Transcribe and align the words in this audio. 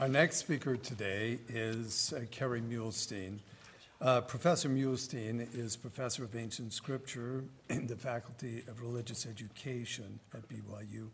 Our 0.00 0.08
next 0.08 0.38
speaker 0.38 0.78
today 0.78 1.40
is 1.46 2.14
uh, 2.16 2.22
Kerry 2.30 2.62
Muhlestein. 2.62 3.40
Uh, 4.00 4.22
professor 4.22 4.70
Muhlestein 4.70 5.46
is 5.54 5.76
professor 5.76 6.24
of 6.24 6.34
ancient 6.34 6.72
scripture 6.72 7.44
in 7.68 7.86
the 7.86 7.96
Faculty 7.96 8.64
of 8.66 8.80
Religious 8.80 9.26
Education 9.26 10.18
at 10.32 10.48
BYU. 10.48 11.08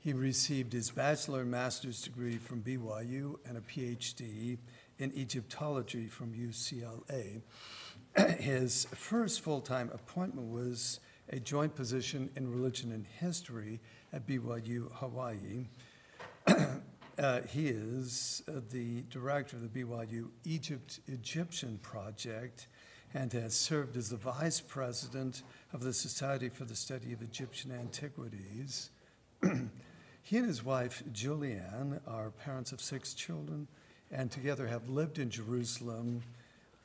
He 0.00 0.12
received 0.12 0.72
his 0.72 0.90
bachelor 0.90 1.42
and 1.42 1.50
master's 1.52 2.02
degree 2.02 2.38
from 2.38 2.64
BYU 2.64 3.36
and 3.46 3.56
a 3.56 3.60
PhD 3.60 4.58
in 4.98 5.12
Egyptology 5.16 6.08
from 6.08 6.34
UCLA. 6.34 7.40
his 8.40 8.88
first 8.96 9.42
full 9.42 9.60
time 9.60 9.92
appointment 9.94 10.48
was 10.48 10.98
a 11.28 11.38
joint 11.38 11.76
position 11.76 12.30
in 12.34 12.50
religion 12.50 12.90
and 12.90 13.06
history 13.06 13.78
at 14.12 14.26
BYU 14.26 14.90
Hawaii. 14.94 15.66
uh, 17.18 17.40
he 17.42 17.68
is 17.68 18.42
uh, 18.48 18.60
the 18.70 19.02
director 19.10 19.56
of 19.56 19.62
the 19.62 19.84
BYU 19.84 20.28
Egypt 20.44 21.00
Egyptian 21.06 21.78
Project 21.82 22.66
and 23.12 23.32
has 23.32 23.54
served 23.54 23.96
as 23.96 24.10
the 24.10 24.16
vice 24.16 24.60
president 24.60 25.42
of 25.72 25.82
the 25.82 25.92
Society 25.92 26.48
for 26.48 26.64
the 26.64 26.74
Study 26.74 27.12
of 27.12 27.22
Egyptian 27.22 27.70
Antiquities. 27.70 28.90
he 30.22 30.36
and 30.36 30.46
his 30.46 30.64
wife, 30.64 31.04
Julianne, 31.12 32.00
are 32.08 32.30
parents 32.30 32.72
of 32.72 32.80
six 32.80 33.14
children 33.14 33.68
and 34.10 34.30
together 34.30 34.66
have 34.66 34.88
lived 34.88 35.18
in 35.18 35.30
Jerusalem 35.30 36.22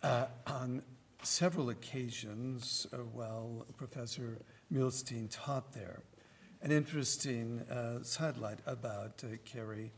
uh, 0.04 0.28
on 0.46 0.84
several 1.24 1.70
occasions 1.70 2.88
uh, 2.94 2.98
while 2.98 3.66
Professor 3.78 4.38
Muhlestein 4.72 5.28
taught 5.30 5.74
there. 5.74 6.02
An 6.62 6.72
interesting 6.72 7.62
uh, 7.72 8.04
sidelight 8.04 8.60
about 8.66 9.24
uh, 9.24 9.38
Kerry. 9.46 9.92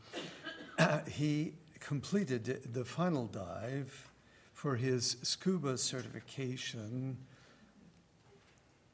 he 1.10 1.54
completed 1.80 2.72
the 2.72 2.84
final 2.84 3.26
dive 3.26 4.10
for 4.52 4.76
his 4.76 5.16
scuba 5.22 5.76
certification. 5.76 7.18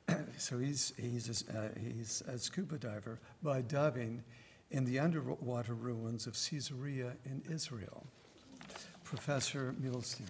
so 0.39 0.59
he's, 0.59 0.95
he's, 0.97 1.45
a, 1.51 1.59
uh, 1.59 1.69
he's 1.79 2.23
a 2.27 2.39
scuba 2.39 2.79
diver 2.79 3.21
by 3.43 3.61
diving 3.61 4.23
in 4.71 4.87
the 4.87 4.99
underwater 4.99 5.75
ruins 5.75 6.27
of 6.27 6.35
Caesarea 6.35 7.13
in 7.27 7.43
Israel. 7.51 8.07
Professor 9.05 9.75
Muhlestein. 9.81 10.29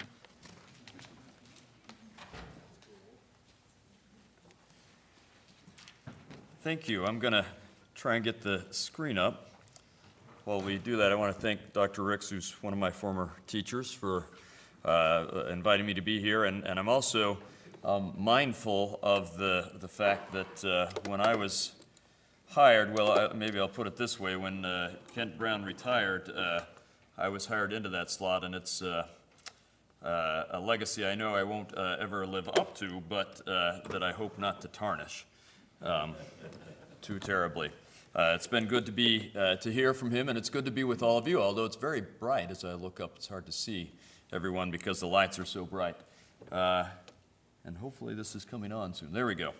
Thank 6.60 6.88
you. 6.88 7.06
I'm 7.06 7.20
going 7.20 7.34
to 7.34 7.46
try 7.94 8.16
and 8.16 8.24
get 8.24 8.42
the 8.42 8.64
screen 8.72 9.16
up. 9.16 9.52
While 10.44 10.60
we 10.60 10.76
do 10.78 10.96
that, 10.96 11.12
I 11.12 11.14
want 11.14 11.32
to 11.32 11.40
thank 11.40 11.72
Dr. 11.72 12.02
Ricks, 12.02 12.28
who's 12.28 12.60
one 12.64 12.72
of 12.72 12.80
my 12.80 12.90
former 12.90 13.30
teachers, 13.46 13.92
for 13.92 14.26
uh, 14.84 15.44
inviting 15.50 15.86
me 15.86 15.94
to 15.94 16.00
be 16.00 16.20
here. 16.20 16.46
And, 16.46 16.64
and 16.64 16.76
I'm 16.76 16.88
also 16.88 17.38
um, 17.84 18.12
mindful 18.18 18.98
of 19.04 19.36
the, 19.38 19.70
the 19.78 19.86
fact 19.86 20.32
that 20.32 20.64
uh, 20.64 20.90
when 21.08 21.20
I 21.20 21.36
was 21.36 21.74
hired, 22.48 22.92
well, 22.92 23.12
I, 23.12 23.32
maybe 23.34 23.60
I'll 23.60 23.68
put 23.68 23.86
it 23.86 23.96
this 23.96 24.18
way 24.18 24.34
when 24.34 24.64
uh, 24.64 24.94
Kent 25.14 25.38
Brown 25.38 25.62
retired, 25.62 26.28
uh, 26.28 26.62
I 27.16 27.28
was 27.28 27.46
hired 27.46 27.72
into 27.72 27.90
that 27.90 28.10
slot, 28.10 28.42
and 28.42 28.56
it's 28.56 28.82
uh, 28.82 29.06
uh, 30.02 30.42
a 30.50 30.58
legacy 30.58 31.06
I 31.06 31.14
know 31.14 31.36
I 31.36 31.44
won't 31.44 31.72
ever 31.78 32.26
live 32.26 32.48
up 32.48 32.74
to, 32.78 33.00
but 33.08 33.46
that 33.46 34.02
I 34.02 34.10
hope 34.10 34.40
not 34.40 34.60
to 34.62 34.68
tarnish 34.68 35.24
um, 35.82 36.14
too 37.00 37.18
terribly. 37.18 37.70
Uh, 38.14 38.32
it's 38.34 38.46
been 38.46 38.66
good 38.66 38.86
to 38.86 38.92
be 38.92 39.30
uh, 39.36 39.56
to 39.56 39.70
hear 39.70 39.94
from 39.94 40.10
him, 40.10 40.28
and 40.28 40.36
it's 40.36 40.50
good 40.50 40.64
to 40.64 40.70
be 40.70 40.84
with 40.84 41.02
all 41.02 41.18
of 41.18 41.28
you. 41.28 41.40
Although 41.40 41.64
it's 41.64 41.76
very 41.76 42.00
bright 42.00 42.50
as 42.50 42.64
I 42.64 42.72
look 42.72 43.00
up, 43.00 43.12
it's 43.16 43.28
hard 43.28 43.46
to 43.46 43.52
see 43.52 43.92
everyone 44.32 44.70
because 44.70 45.00
the 45.00 45.06
lights 45.06 45.38
are 45.38 45.44
so 45.44 45.64
bright. 45.64 45.96
Uh, 46.50 46.84
and 47.64 47.76
hopefully, 47.76 48.14
this 48.14 48.34
is 48.34 48.44
coming 48.44 48.72
on 48.72 48.94
soon. 48.94 49.12
There 49.12 49.26
we 49.26 49.34
go. 49.34 49.52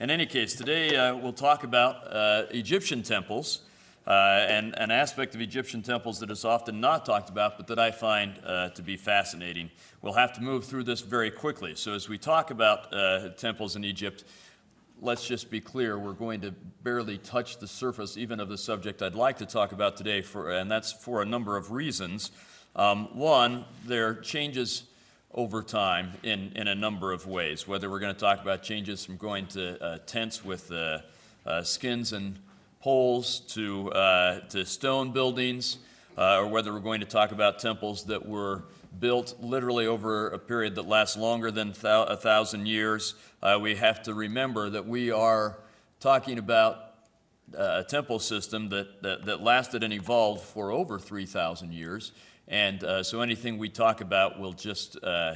In 0.00 0.10
any 0.10 0.26
case, 0.26 0.54
today 0.56 0.96
uh, 0.96 1.14
we'll 1.14 1.32
talk 1.32 1.62
about 1.62 2.12
uh, 2.12 2.46
Egyptian 2.50 3.02
temples. 3.02 3.60
Uh, 4.06 4.44
and 4.50 4.78
an 4.78 4.90
aspect 4.90 5.34
of 5.34 5.40
Egyptian 5.40 5.80
temples 5.80 6.20
that 6.20 6.30
is 6.30 6.44
often 6.44 6.78
not 6.78 7.06
talked 7.06 7.30
about, 7.30 7.56
but 7.56 7.66
that 7.68 7.78
I 7.78 7.90
find 7.90 8.34
to 8.74 8.82
be 8.82 8.98
fascinating. 8.98 9.70
We'll 10.02 10.12
have 10.12 10.34
to 10.34 10.42
move 10.42 10.66
through 10.66 10.84
this 10.84 11.00
very 11.00 11.30
quickly. 11.30 11.74
So, 11.74 11.94
as 11.94 12.06
we 12.06 12.18
talk 12.18 12.50
about 12.50 12.92
temples 13.38 13.76
in 13.76 13.84
Egypt, 13.84 14.24
let's 15.00 15.26
just 15.26 15.50
be 15.50 15.60
clear, 15.60 15.98
we're 15.98 16.12
going 16.12 16.40
to 16.42 16.52
barely 16.82 17.18
touch 17.18 17.58
the 17.58 17.66
surface 17.66 18.16
even 18.16 18.40
of 18.40 18.48
the 18.48 18.58
subject 18.58 19.02
I'd 19.02 19.14
like 19.14 19.38
to 19.38 19.46
talk 19.46 19.72
about 19.72 19.96
today, 19.96 20.22
for, 20.22 20.50
and 20.50 20.70
that's 20.70 20.92
for 20.92 21.22
a 21.22 21.24
number 21.24 21.56
of 21.56 21.70
reasons. 21.70 22.30
Um, 22.76 23.16
one, 23.16 23.64
there 23.84 24.08
are 24.08 24.14
changes 24.14 24.84
over 25.32 25.62
time 25.62 26.12
in, 26.22 26.52
in 26.54 26.68
a 26.68 26.74
number 26.74 27.12
of 27.12 27.26
ways, 27.26 27.66
whether 27.66 27.90
we're 27.90 28.00
going 28.00 28.14
to 28.14 28.20
talk 28.20 28.40
about 28.40 28.62
changes 28.62 29.04
from 29.04 29.16
going 29.16 29.46
to 29.48 29.82
uh, 29.82 29.98
tents 30.06 30.44
with 30.44 30.70
uh, 30.70 31.00
uh, 31.44 31.62
skins 31.62 32.12
and 32.12 32.38
poles 32.80 33.40
to, 33.40 33.90
uh, 33.92 34.40
to 34.48 34.64
stone 34.64 35.10
buildings, 35.12 35.78
uh, 36.16 36.38
or 36.38 36.46
whether 36.46 36.72
we're 36.72 36.80
going 36.80 37.00
to 37.00 37.06
talk 37.06 37.32
about 37.32 37.58
temples 37.58 38.04
that 38.04 38.24
were 38.26 38.64
built 39.00 39.36
literally 39.40 39.86
over 39.86 40.28
a 40.28 40.38
period 40.38 40.74
that 40.76 40.86
lasts 40.86 41.16
longer 41.16 41.50
than 41.50 41.72
th- 41.72 41.84
a 41.84 42.16
thousand 42.16 42.66
years, 42.66 43.14
uh, 43.42 43.58
we 43.60 43.76
have 43.76 44.02
to 44.04 44.14
remember 44.14 44.70
that 44.70 44.86
we 44.86 45.10
are 45.10 45.58
talking 46.00 46.38
about 46.38 46.94
uh, 47.56 47.82
a 47.82 47.84
temple 47.84 48.18
system 48.18 48.68
that, 48.70 49.02
that, 49.02 49.24
that, 49.26 49.42
lasted 49.42 49.82
and 49.82 49.92
evolved 49.92 50.42
for 50.42 50.70
over 50.70 50.98
3,000 50.98 51.72
years. 51.72 52.12
And 52.48 52.82
uh, 52.82 53.02
so 53.02 53.20
anything 53.20 53.58
we 53.58 53.68
talk 53.68 54.00
about 54.00 54.38
will 54.38 54.52
just 54.52 55.02
uh, 55.02 55.34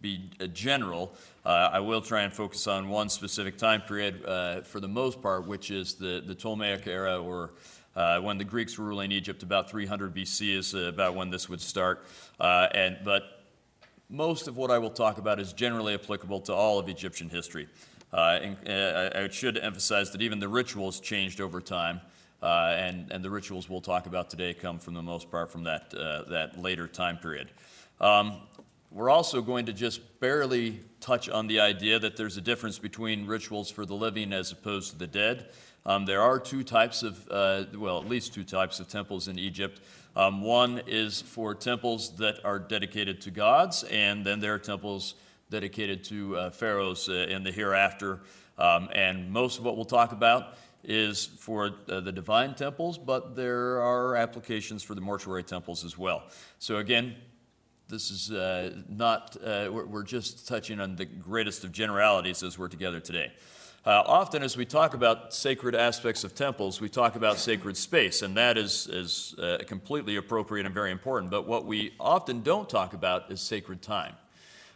be 0.00 0.30
general. 0.52 1.14
Uh, 1.44 1.70
I 1.72 1.80
will 1.80 2.00
try 2.00 2.22
and 2.22 2.32
focus 2.32 2.66
on 2.66 2.88
one 2.88 3.08
specific 3.08 3.56
time 3.58 3.82
period 3.82 4.24
uh, 4.24 4.62
for 4.62 4.80
the 4.80 4.88
most 4.88 5.22
part, 5.22 5.46
which 5.46 5.70
is 5.70 5.94
the, 5.94 6.22
the 6.24 6.34
Ptolemaic 6.34 6.86
era 6.86 7.20
or 7.20 7.54
uh, 7.96 8.20
when 8.20 8.38
the 8.38 8.44
Greeks 8.44 8.78
were 8.78 8.84
ruling 8.84 9.10
Egypt, 9.10 9.42
about 9.42 9.70
300 9.70 10.14
BC 10.14 10.54
is 10.54 10.74
uh, 10.74 10.80
about 10.80 11.14
when 11.14 11.30
this 11.30 11.48
would 11.48 11.60
start. 11.60 12.04
Uh, 12.38 12.68
and, 12.74 12.98
but 13.04 13.44
most 14.08 14.46
of 14.46 14.56
what 14.56 14.70
I 14.70 14.78
will 14.78 14.90
talk 14.90 15.18
about 15.18 15.40
is 15.40 15.52
generally 15.52 15.94
applicable 15.94 16.40
to 16.42 16.54
all 16.54 16.78
of 16.78 16.88
Egyptian 16.88 17.30
history. 17.30 17.66
Uh, 18.12 18.38
and, 18.42 18.68
uh, 18.68 19.10
I 19.14 19.28
should 19.30 19.58
emphasize 19.58 20.12
that 20.12 20.22
even 20.22 20.38
the 20.38 20.48
rituals 20.48 21.00
changed 21.00 21.40
over 21.40 21.60
time. 21.60 22.00
Uh, 22.42 22.76
and, 22.78 23.10
and 23.10 23.24
the 23.24 23.30
rituals 23.30 23.68
we'll 23.68 23.80
talk 23.80 24.06
about 24.06 24.28
today 24.28 24.52
come 24.52 24.78
from 24.78 24.92
the 24.92 25.02
most 25.02 25.30
part 25.30 25.50
from 25.50 25.64
that, 25.64 25.90
that 25.90 26.60
later 26.60 26.86
time 26.86 27.16
period. 27.16 27.48
Um, 27.98 28.42
we're 28.92 29.10
also 29.10 29.42
going 29.42 29.66
to 29.66 29.72
just 29.72 30.20
barely 30.20 30.80
touch 31.00 31.28
on 31.28 31.46
the 31.46 31.60
idea 31.60 31.98
that 31.98 32.16
there's 32.16 32.36
a 32.36 32.40
difference 32.40 32.78
between 32.78 33.26
rituals 33.26 33.70
for 33.70 33.84
the 33.84 33.94
living 33.94 34.32
as 34.32 34.52
opposed 34.52 34.92
to 34.92 34.98
the 34.98 35.06
dead. 35.06 35.48
Um, 35.86 36.04
there 36.04 36.20
are 36.20 36.40
two 36.40 36.64
types 36.64 37.04
of, 37.04 37.28
uh, 37.30 37.64
well, 37.76 37.98
at 37.98 38.08
least 38.08 38.34
two 38.34 38.42
types 38.42 38.80
of 38.80 38.88
temples 38.88 39.28
in 39.28 39.38
Egypt. 39.38 39.80
Um, 40.16 40.42
one 40.42 40.82
is 40.88 41.22
for 41.22 41.54
temples 41.54 42.16
that 42.16 42.44
are 42.44 42.58
dedicated 42.58 43.20
to 43.20 43.30
gods, 43.30 43.84
and 43.84 44.26
then 44.26 44.40
there 44.40 44.52
are 44.52 44.58
temples 44.58 45.14
dedicated 45.48 46.02
to 46.04 46.36
uh, 46.36 46.50
pharaohs 46.50 47.08
uh, 47.08 47.26
in 47.28 47.44
the 47.44 47.52
hereafter. 47.52 48.22
Um, 48.58 48.88
and 48.92 49.30
most 49.30 49.58
of 49.58 49.64
what 49.64 49.76
we'll 49.76 49.84
talk 49.84 50.10
about 50.10 50.56
is 50.82 51.26
for 51.26 51.70
uh, 51.88 52.00
the 52.00 52.10
divine 52.10 52.56
temples, 52.56 52.98
but 52.98 53.36
there 53.36 53.80
are 53.80 54.16
applications 54.16 54.82
for 54.82 54.96
the 54.96 55.00
mortuary 55.00 55.44
temples 55.44 55.84
as 55.84 55.96
well. 55.96 56.24
So, 56.58 56.78
again, 56.78 57.14
this 57.88 58.10
is 58.10 58.32
uh, 58.32 58.74
not, 58.88 59.36
uh, 59.36 59.68
we're, 59.70 59.86
we're 59.86 60.02
just 60.02 60.48
touching 60.48 60.80
on 60.80 60.96
the 60.96 61.04
greatest 61.04 61.62
of 61.62 61.70
generalities 61.70 62.42
as 62.42 62.58
we're 62.58 62.68
together 62.68 62.98
today. 62.98 63.32
Uh, 63.86 64.02
often, 64.04 64.42
as 64.42 64.56
we 64.56 64.64
talk 64.64 64.94
about 64.94 65.32
sacred 65.32 65.72
aspects 65.72 66.24
of 66.24 66.34
temples, 66.34 66.80
we 66.80 66.88
talk 66.88 67.14
about 67.14 67.38
sacred 67.38 67.76
space, 67.76 68.22
and 68.22 68.36
that 68.36 68.58
is, 68.58 68.88
is 68.88 69.36
uh, 69.38 69.58
completely 69.64 70.16
appropriate 70.16 70.66
and 70.66 70.74
very 70.74 70.90
important. 70.90 71.30
But 71.30 71.46
what 71.46 71.66
we 71.66 71.94
often 72.00 72.42
don't 72.42 72.68
talk 72.68 72.94
about 72.94 73.30
is 73.30 73.40
sacred 73.40 73.82
time. 73.82 74.14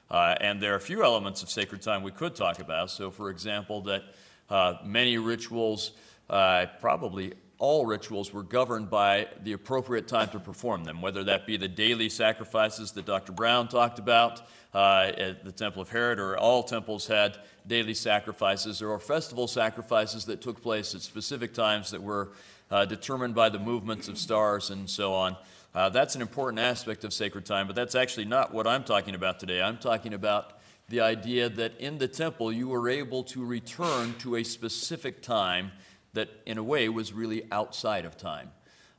Uh, 0.08 0.36
and 0.40 0.62
there 0.62 0.72
are 0.72 0.76
a 0.76 0.80
few 0.80 1.02
elements 1.02 1.42
of 1.42 1.50
sacred 1.50 1.82
time 1.82 2.04
we 2.04 2.12
could 2.12 2.36
talk 2.36 2.60
about. 2.60 2.88
So, 2.92 3.10
for 3.10 3.30
example, 3.30 3.80
that 3.80 4.04
uh, 4.48 4.74
many 4.84 5.18
rituals, 5.18 5.90
uh, 6.28 6.66
probably 6.80 7.32
all 7.60 7.84
rituals, 7.84 8.32
were 8.32 8.42
governed 8.42 8.88
by 8.88 9.28
the 9.42 9.52
appropriate 9.52 10.08
time 10.08 10.30
to 10.30 10.40
perform 10.40 10.82
them, 10.82 11.02
whether 11.02 11.22
that 11.22 11.46
be 11.46 11.58
the 11.58 11.68
daily 11.68 12.08
sacrifices 12.08 12.92
that 12.92 13.04
Dr. 13.04 13.32
Brown 13.32 13.68
talked 13.68 13.98
about 13.98 14.40
uh, 14.74 15.12
at 15.16 15.44
the 15.44 15.52
Temple 15.52 15.82
of 15.82 15.90
Herod, 15.90 16.18
or 16.18 16.38
all 16.38 16.62
temples 16.62 17.06
had 17.06 17.36
daily 17.66 17.92
sacrifices 17.92 18.80
or 18.80 18.98
festival 18.98 19.46
sacrifices 19.46 20.24
that 20.24 20.40
took 20.40 20.62
place 20.62 20.94
at 20.94 21.02
specific 21.02 21.52
times 21.52 21.90
that 21.90 22.02
were 22.02 22.30
uh, 22.70 22.86
determined 22.86 23.34
by 23.34 23.50
the 23.50 23.58
movements 23.58 24.08
of 24.08 24.16
stars 24.16 24.70
and 24.70 24.88
so 24.88 25.12
on. 25.12 25.36
Uh, 25.74 25.90
that's 25.90 26.14
an 26.14 26.22
important 26.22 26.58
aspect 26.58 27.04
of 27.04 27.12
sacred 27.12 27.44
time, 27.44 27.66
but 27.66 27.76
that's 27.76 27.94
actually 27.94 28.24
not 28.24 28.54
what 28.54 28.66
I'm 28.66 28.84
talking 28.84 29.14
about 29.14 29.38
today. 29.38 29.60
I'm 29.60 29.78
talking 29.78 30.14
about 30.14 30.58
the 30.88 31.00
idea 31.00 31.48
that 31.48 31.78
in 31.78 31.98
the 31.98 32.08
temple 32.08 32.50
you 32.50 32.68
were 32.68 32.88
able 32.88 33.22
to 33.22 33.44
return 33.44 34.14
to 34.20 34.36
a 34.36 34.42
specific 34.42 35.22
time 35.22 35.70
that, 36.12 36.28
in 36.46 36.58
a 36.58 36.62
way, 36.62 36.88
was 36.88 37.12
really 37.12 37.44
outside 37.52 38.04
of 38.04 38.16
time. 38.16 38.50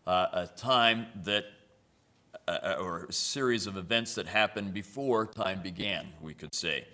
Uh, 0.07 0.27
a 0.33 0.47
time 0.47 1.07
that 1.23 1.45
uh, 2.47 2.75
or 2.79 3.05
a 3.05 3.13
series 3.13 3.67
of 3.67 3.77
events 3.77 4.15
that 4.15 4.27
happened 4.27 4.73
before 4.73 5.27
time 5.27 5.61
began, 5.61 6.07
we 6.21 6.33
could 6.33 6.53
say. 6.53 6.85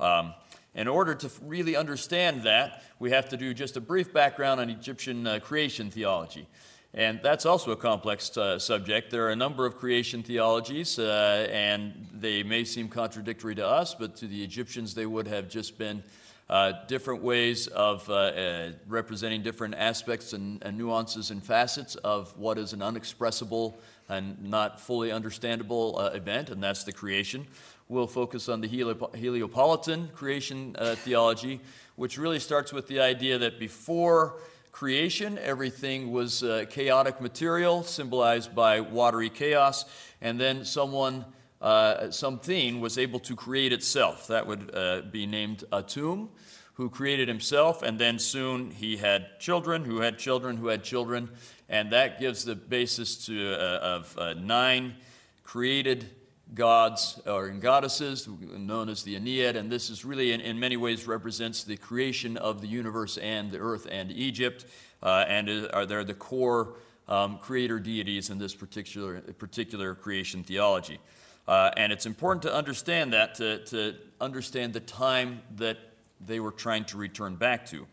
Um, 0.00 0.34
in 0.74 0.86
order 0.86 1.14
to 1.14 1.30
really 1.42 1.76
understand 1.76 2.42
that, 2.42 2.82
we 2.98 3.10
have 3.10 3.28
to 3.30 3.36
do 3.36 3.54
just 3.54 3.76
a 3.76 3.80
brief 3.80 4.12
background 4.12 4.60
on 4.60 4.70
Egyptian 4.70 5.26
uh, 5.26 5.38
creation 5.40 5.90
theology. 5.90 6.46
And 6.94 7.20
that's 7.22 7.46
also 7.46 7.70
a 7.72 7.76
complex 7.76 8.36
uh, 8.36 8.58
subject. 8.58 9.10
There 9.10 9.26
are 9.26 9.30
a 9.30 9.36
number 9.36 9.66
of 9.66 9.76
creation 9.76 10.22
theologies, 10.22 10.98
uh, 10.98 11.48
and 11.50 12.08
they 12.12 12.42
may 12.42 12.64
seem 12.64 12.88
contradictory 12.88 13.54
to 13.56 13.66
us, 13.66 13.94
but 13.94 14.16
to 14.16 14.26
the 14.26 14.42
Egyptians, 14.42 14.94
they 14.94 15.06
would 15.06 15.26
have 15.26 15.48
just 15.48 15.78
been 15.78 16.02
uh, 16.50 16.72
different 16.86 17.22
ways 17.22 17.66
of 17.68 18.08
uh, 18.08 18.14
uh, 18.14 18.70
representing 18.86 19.42
different 19.42 19.74
aspects 19.74 20.32
and, 20.32 20.62
and, 20.62 20.78
nuances 20.78 21.30
and 21.30 21.44
facets 21.44 21.94
of 21.96 22.34
what 22.38 22.56
is 22.56 22.72
an 22.72 22.80
unexpressible 22.80 23.78
and 24.08 24.42
not 24.42 24.80
fully 24.80 25.12
understandable 25.12 25.98
uh, 25.98 26.06
event, 26.14 26.48
and 26.48 26.62
that's 26.62 26.84
the 26.84 26.92
creation. 26.92 27.46
We'll 27.88 28.06
focus 28.06 28.48
on 28.48 28.60
the 28.60 28.68
Heliopolitan 28.68 30.12
creation 30.12 30.74
theology, 30.96 31.60
which 31.96 32.18
really 32.18 32.38
starts 32.38 32.72
with 32.72 32.86
the 32.86 33.00
idea 33.00 33.38
that 33.38 33.58
before 33.58 34.36
creation, 34.78 35.38
everything 35.38 36.12
was 36.12 36.44
uh, 36.44 36.64
chaotic 36.70 37.20
material, 37.20 37.82
symbolized 37.82 38.54
by 38.54 38.80
watery 38.80 39.28
chaos, 39.28 39.84
and 40.20 40.40
then 40.40 40.64
someone 40.64 41.24
uh, 41.60 42.10
something 42.10 42.80
was 42.80 42.98
able 42.98 43.20
to 43.20 43.34
create 43.34 43.72
itself. 43.72 44.26
That 44.28 44.46
would 44.46 44.74
uh, 44.74 45.02
be 45.10 45.26
named 45.26 45.64
Atum, 45.72 46.28
who 46.74 46.88
created 46.88 47.26
himself, 47.26 47.82
and 47.82 47.98
then 47.98 48.18
soon 48.18 48.70
he 48.70 48.98
had 48.98 49.40
children, 49.40 49.84
who 49.84 50.00
had 50.00 50.18
children, 50.18 50.56
who 50.56 50.68
had 50.68 50.84
children, 50.84 51.30
and 51.68 51.90
that 51.92 52.20
gives 52.20 52.44
the 52.44 52.54
basis 52.54 53.26
to, 53.26 53.54
uh, 53.54 53.78
of 53.78 54.18
uh, 54.18 54.34
nine 54.34 54.94
created 55.42 56.08
gods 56.54 57.20
or 57.26 57.48
goddesses 57.50 58.28
known 58.28 58.88
as 58.88 59.02
the 59.02 59.18
Ennead, 59.18 59.56
and 59.56 59.70
this 59.70 59.90
is 59.90 60.04
really 60.04 60.32
in, 60.32 60.40
in, 60.40 60.58
many 60.58 60.76
ways 60.76 61.06
represents 61.06 61.64
the 61.64 61.76
creation 61.76 62.36
of 62.36 62.60
the 62.60 62.66
universe 62.66 63.18
and 63.18 63.50
the 63.50 63.58
earth 63.58 63.86
and 63.90 64.10
Egypt, 64.12 64.64
uh, 65.02 65.24
and 65.28 65.68
are 65.74 65.84
they're 65.84 66.04
the 66.04 66.14
core 66.14 66.76
um, 67.08 67.38
creator 67.38 67.78
deities 67.78 68.30
in 68.30 68.38
this 68.38 68.54
particular, 68.54 69.20
particular 69.20 69.94
creation 69.94 70.42
theology. 70.42 71.00
Uh, 71.48 71.70
and 71.78 71.90
it's 71.92 72.04
important 72.04 72.42
to 72.42 72.54
understand 72.54 73.14
that, 73.14 73.34
to, 73.34 73.64
to, 73.64 73.94
understand 74.20 74.72
the 74.72 74.80
time 74.80 75.40
that 75.56 75.78
they 76.20 76.40
were 76.40 76.50
trying 76.50 76.84
to 76.84 76.98
return 76.98 77.36
back 77.36 77.64
to. 77.64 77.86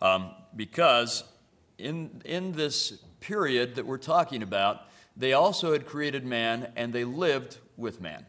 Um, 0.00 0.30
because 0.56 1.22
in, 1.78 2.22
in 2.24 2.52
this 2.52 2.92
period 3.20 3.74
that 3.74 3.86
we're 3.86 3.98
talking 3.98 4.42
about, 4.42 4.88
they 5.16 5.34
also 5.34 5.72
had 5.72 5.86
created 5.86 6.24
man 6.24 6.72
and 6.76 6.92
they 6.92 7.04
lived 7.04 7.58
with 7.76 8.00
man. 8.00 8.26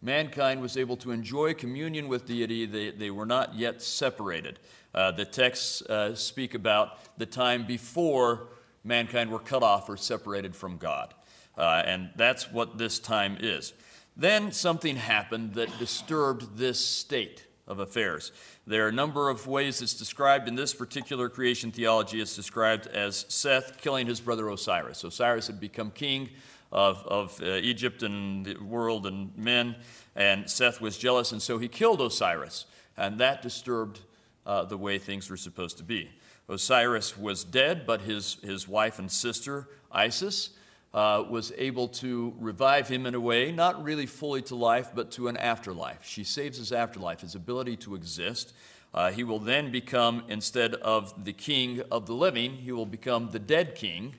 Mankind 0.00 0.60
was 0.60 0.76
able 0.76 0.96
to 0.96 1.12
enjoy 1.12 1.54
communion 1.54 2.08
with 2.08 2.26
deity, 2.26 2.66
they, 2.66 2.90
they 2.90 3.10
were 3.10 3.26
not 3.26 3.54
yet 3.54 3.80
separated. 3.82 4.58
Uh, 4.94 5.12
the 5.12 5.24
texts 5.24 5.82
uh, 5.82 6.14
speak 6.14 6.54
about 6.54 6.98
the 7.18 7.26
time 7.26 7.66
before 7.66 8.48
mankind 8.82 9.30
were 9.30 9.38
cut 9.38 9.62
off 9.62 9.88
or 9.88 9.96
separated 9.96 10.56
from 10.56 10.76
God. 10.76 11.14
Uh, 11.56 11.82
and 11.84 12.10
that's 12.16 12.50
what 12.50 12.78
this 12.78 12.98
time 12.98 13.36
is. 13.38 13.74
Then 14.16 14.52
something 14.52 14.96
happened 14.96 15.54
that 15.54 15.78
disturbed 15.78 16.58
this 16.58 16.84
state 16.84 17.46
of 17.66 17.78
affairs. 17.78 18.32
There 18.66 18.84
are 18.84 18.88
a 18.88 18.92
number 18.92 19.30
of 19.30 19.46
ways 19.46 19.80
it's 19.80 19.94
described 19.94 20.48
in 20.48 20.54
this 20.54 20.74
particular 20.74 21.28
creation 21.28 21.72
theology. 21.72 22.20
It's 22.20 22.36
described 22.36 22.86
as 22.88 23.24
Seth 23.28 23.80
killing 23.80 24.06
his 24.06 24.20
brother 24.20 24.48
Osiris. 24.48 25.04
Osiris 25.04 25.46
had 25.46 25.60
become 25.60 25.90
king 25.90 26.30
of, 26.70 27.06
of 27.06 27.40
uh, 27.42 27.46
Egypt 27.56 28.02
and 28.02 28.44
the 28.44 28.56
world 28.56 29.06
and 29.06 29.36
men, 29.36 29.76
and 30.16 30.48
Seth 30.48 30.80
was 30.80 30.96
jealous, 30.96 31.32
and 31.32 31.40
so 31.40 31.58
he 31.58 31.68
killed 31.68 32.00
Osiris, 32.00 32.64
and 32.96 33.18
that 33.18 33.42
disturbed 33.42 34.00
uh, 34.46 34.64
the 34.64 34.78
way 34.78 34.98
things 34.98 35.30
were 35.30 35.36
supposed 35.36 35.76
to 35.78 35.84
be. 35.84 36.10
Osiris 36.48 37.16
was 37.16 37.44
dead, 37.44 37.86
but 37.86 38.02
his, 38.02 38.38
his 38.42 38.66
wife 38.66 38.98
and 38.98 39.10
sister, 39.10 39.68
Isis, 39.90 40.50
uh, 40.94 41.24
was 41.28 41.52
able 41.56 41.88
to 41.88 42.34
revive 42.38 42.88
him 42.88 43.06
in 43.06 43.14
a 43.14 43.20
way, 43.20 43.50
not 43.50 43.82
really 43.82 44.06
fully 44.06 44.42
to 44.42 44.54
life, 44.54 44.90
but 44.94 45.10
to 45.12 45.28
an 45.28 45.36
afterlife. 45.36 46.04
She 46.04 46.24
saves 46.24 46.58
his 46.58 46.72
afterlife, 46.72 47.22
his 47.22 47.34
ability 47.34 47.76
to 47.78 47.94
exist. 47.94 48.52
Uh, 48.92 49.10
he 49.10 49.24
will 49.24 49.38
then 49.38 49.70
become, 49.70 50.22
instead 50.28 50.74
of 50.74 51.24
the 51.24 51.32
king 51.32 51.82
of 51.90 52.06
the 52.06 52.12
living, 52.12 52.56
he 52.56 52.72
will 52.72 52.86
become 52.86 53.30
the 53.30 53.38
dead 53.38 53.74
king. 53.74 54.16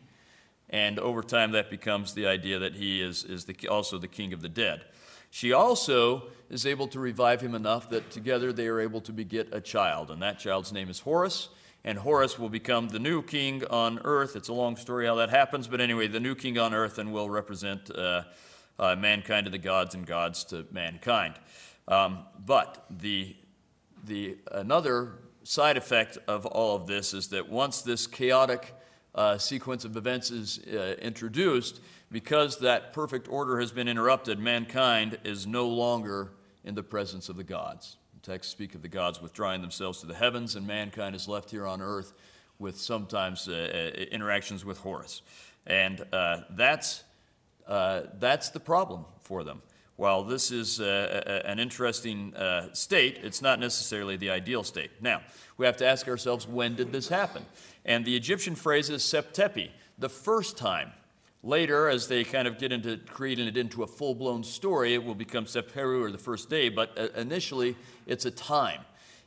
And 0.69 0.97
over 0.97 1.21
time, 1.21 1.51
that 1.51 1.69
becomes 1.69 2.15
the 2.15 2.25
idea 2.25 2.57
that 2.57 2.73
he 2.73 3.01
is, 3.01 3.23
is 3.23 3.45
the, 3.45 3.55
also 3.67 3.99
the 3.99 4.07
king 4.07 4.33
of 4.33 4.41
the 4.41 4.49
dead. 4.49 4.81
She 5.29 5.53
also 5.53 6.29
is 6.49 6.65
able 6.65 6.87
to 6.87 6.99
revive 6.99 7.41
him 7.41 7.53
enough 7.53 7.89
that 7.89 8.09
together 8.09 8.51
they 8.51 8.67
are 8.67 8.79
able 8.79 9.01
to 9.01 9.11
beget 9.11 9.47
a 9.51 9.61
child, 9.61 10.09
and 10.09 10.21
that 10.23 10.39
child's 10.39 10.71
name 10.71 10.89
is 10.89 10.99
Horus 10.99 11.49
and 11.85 11.97
Horus 11.97 12.39
will 12.39 12.50
become 12.50 12.89
the 12.89 13.00
new 13.00 13.21
king 13.21 13.65
on 13.65 14.00
earth. 14.03 14.35
It's 14.35 14.47
a 14.47 14.53
long 14.53 14.75
story 14.77 15.06
how 15.06 15.15
that 15.15 15.30
happens, 15.30 15.68
but 15.68 15.81
anyway, 15.81 16.07
the 16.07 16.19
new 16.19 16.35
king 16.35 16.57
on 16.57 16.74
earth 16.74 16.97
and 16.97 17.12
will 17.12 17.30
represent 17.30 17.91
uh, 17.91 18.24
uh, 18.80 18.95
mankind 18.95 19.45
to 19.45 19.50
the 19.50 19.57
gods 19.57 19.94
and 19.94 20.06
gods 20.06 20.44
to 20.45 20.65
mankind. 20.71 21.35
Um, 21.88 22.19
but 22.45 22.85
the, 22.89 23.35
the, 24.06 24.38
another 24.51 25.13
side 25.44 25.75
effect 25.75 26.18
of 26.27 26.45
all 26.45 26.75
of 26.75 26.88
this 26.88 27.13
is 27.13 27.27
that 27.30 27.50
once 27.50 27.81
this 27.81 28.07
chaotic 28.07 28.74
uh, 29.13 29.38
sequence 29.38 29.83
of 29.83 29.97
events 29.97 30.31
is 30.31 30.59
uh, 30.59 30.95
introduced, 31.01 31.81
because 32.09 32.59
that 32.59 32.94
perfect 32.94 33.27
order 33.27 33.59
has 33.59 33.71
been 33.71 33.88
interrupted, 33.88 34.39
mankind 34.39 35.18
is 35.24 35.45
no 35.45 35.68
longer 35.68 36.31
in 36.63 36.75
the 36.75 36.83
presence 36.83 37.27
of 37.27 37.35
the 37.35 37.44
gods 37.44 37.97
texts 38.23 38.53
speak 38.53 38.73
of 38.73 38.81
the 38.81 38.87
gods 38.87 39.21
withdrawing 39.21 39.61
themselves 39.61 39.99
to 39.99 40.05
the 40.05 40.15
heavens, 40.15 40.55
and 40.55 40.65
mankind 40.65 41.13
is 41.13 41.27
left 41.27 41.51
here 41.51 41.67
on 41.67 41.81
earth 41.81 42.13
with 42.57 42.79
sometimes 42.79 43.49
uh, 43.49 43.51
uh, 43.51 43.99
interactions 44.11 44.63
with 44.63 44.77
Horus. 44.77 45.21
And 45.67 46.05
uh, 46.13 46.41
that's, 46.51 47.03
uh, 47.67 48.03
that's 48.19 48.49
the 48.49 48.61
problem 48.61 49.05
for 49.19 49.43
them. 49.43 49.61
While 49.97 50.23
this 50.23 50.51
is 50.51 50.79
uh, 50.79 51.41
an 51.45 51.59
interesting 51.59 52.33
uh, 52.33 52.73
state, 52.73 53.19
it's 53.21 53.41
not 53.41 53.59
necessarily 53.59 54.15
the 54.15 54.29
ideal 54.29 54.63
state. 54.63 54.91
Now, 55.01 55.21
we 55.57 55.65
have 55.65 55.77
to 55.77 55.85
ask 55.85 56.07
ourselves 56.07 56.47
when 56.47 56.75
did 56.75 56.91
this 56.91 57.09
happen? 57.09 57.45
And 57.85 58.05
the 58.05 58.15
Egyptian 58.15 58.55
phrase 58.55 58.89
is 58.89 59.03
septepi, 59.03 59.69
the 59.99 60.09
first 60.09 60.57
time 60.57 60.94
Later, 61.45 61.90
as 61.90 62.07
they 62.07 62.23
kind 62.23 62.47
of 62.47 62.57
get 62.57 62.71
into 62.71 62.97
creating 62.97 63.47
it 63.47 63.57
into 63.57 63.83
a 63.83 63.88
full 63.88 64.16
blown 64.16 64.45
story, 64.45 64.94
it 64.94 65.04
will 65.04 65.14
become 65.14 65.44
Seperu 65.44 66.02
or 66.02 66.09
the 66.09 66.18
first 66.18 66.50
day, 66.50 66.69
but 66.69 66.97
uh, 66.97 67.09
initially 67.19 67.76
it's 68.07 68.26
a 68.26 68.31
time. 68.31 68.80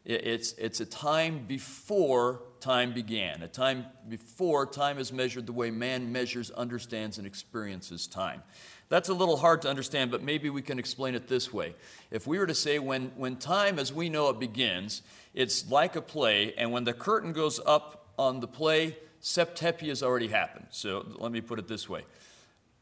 It's, 0.06 0.52
it's 0.52 0.80
a 0.80 0.86
time 0.86 1.46
before 1.46 2.40
time 2.60 2.94
began, 2.94 3.42
a 3.42 3.48
time 3.48 3.86
before 4.08 4.64
time 4.64 4.98
is 4.98 5.12
measured 5.12 5.46
the 5.46 5.52
way 5.52 5.70
man 5.70 6.12
measures, 6.12 6.50
understands, 6.52 7.18
and 7.18 7.26
experiences 7.26 8.06
time. 8.06 8.42
That's 8.88 9.08
a 9.08 9.14
little 9.14 9.36
hard 9.36 9.62
to 9.62 9.68
understand, 9.68 10.12
but 10.12 10.22
maybe 10.22 10.48
we 10.48 10.62
can 10.62 10.78
explain 10.78 11.16
it 11.16 11.26
this 11.26 11.52
way. 11.52 11.74
If 12.12 12.24
we 12.24 12.38
were 12.38 12.46
to 12.46 12.54
say 12.54 12.78
when, 12.78 13.10
when 13.16 13.36
time 13.36 13.80
as 13.80 13.92
we 13.92 14.08
know 14.08 14.30
it 14.30 14.38
begins, 14.38 15.02
it's 15.34 15.68
like 15.70 15.96
a 15.96 16.02
play, 16.02 16.54
and 16.56 16.70
when 16.70 16.84
the 16.84 16.92
curtain 16.92 17.32
goes 17.32 17.60
up 17.66 18.12
on 18.16 18.38
the 18.38 18.46
play, 18.48 18.96
Septepi 19.26 19.88
has 19.88 20.04
already 20.04 20.28
happened. 20.28 20.66
So 20.70 21.04
let 21.18 21.32
me 21.32 21.40
put 21.40 21.58
it 21.58 21.66
this 21.66 21.88
way. 21.88 22.04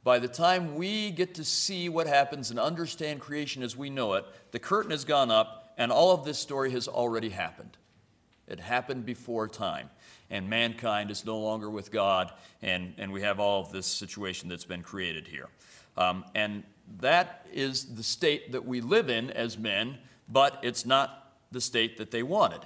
By 0.05 0.19
the 0.19 0.29
time 0.29 0.75
we 0.75 1.11
get 1.11 1.37
to 1.37 1.45
see 1.45 1.89
what 1.89 2.07
happens 2.07 2.51
and 2.51 2.61
understand 2.61 3.21
creation 3.21 3.63
as 3.63 3.75
we 3.75 3.89
know 3.89 4.13
it, 4.13 4.27
the 4.51 4.59
curtain 4.59 4.91
has 4.91 5.07
gone 5.07 5.31
up 5.31 5.73
and 5.79 5.91
all 5.91 6.13
of 6.13 6.27
this 6.27 6.39
story 6.39 6.71
has 6.73 6.87
already 6.87 7.31
happened. 7.31 7.79
It 8.47 8.61
happened 8.61 9.07
before 9.07 9.49
time. 9.49 9.89
And 10.29 10.51
mankind 10.51 11.11
is 11.11 11.25
no 11.25 11.39
longer 11.39 11.71
with 11.71 11.91
God, 11.91 12.31
and, 12.61 12.93
and 12.99 13.11
we 13.11 13.23
have 13.23 13.41
all 13.41 13.63
of 13.63 13.73
this 13.73 13.87
situation 13.87 14.51
that's 14.51 14.67
been 14.67 14.83
created 14.83 15.27
here. 15.27 15.49
Um, 15.97 16.27
and 16.35 16.63
that 17.01 17.47
is 17.55 17.95
the 17.95 18.03
state 18.03 18.53
that 18.53 18.67
we 18.67 18.83
live 18.83 19.09
in 19.09 19.31
as 19.31 19.57
men, 19.57 19.97
but 20.29 20.59
it's 20.63 20.85
not 20.85 21.33
the 21.53 21.61
state 21.61 21.97
that 21.97 22.11
they 22.11 22.23
wanted. 22.23 22.61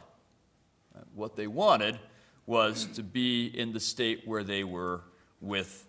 What 1.14 1.36
they 1.36 1.46
wanted 1.46 2.00
was 2.48 2.86
to 2.94 3.02
be 3.02 3.46
in 3.46 3.72
the 3.74 3.78
state 3.78 4.22
where 4.24 4.42
they 4.42 4.64
were 4.64 5.02
with 5.38 5.84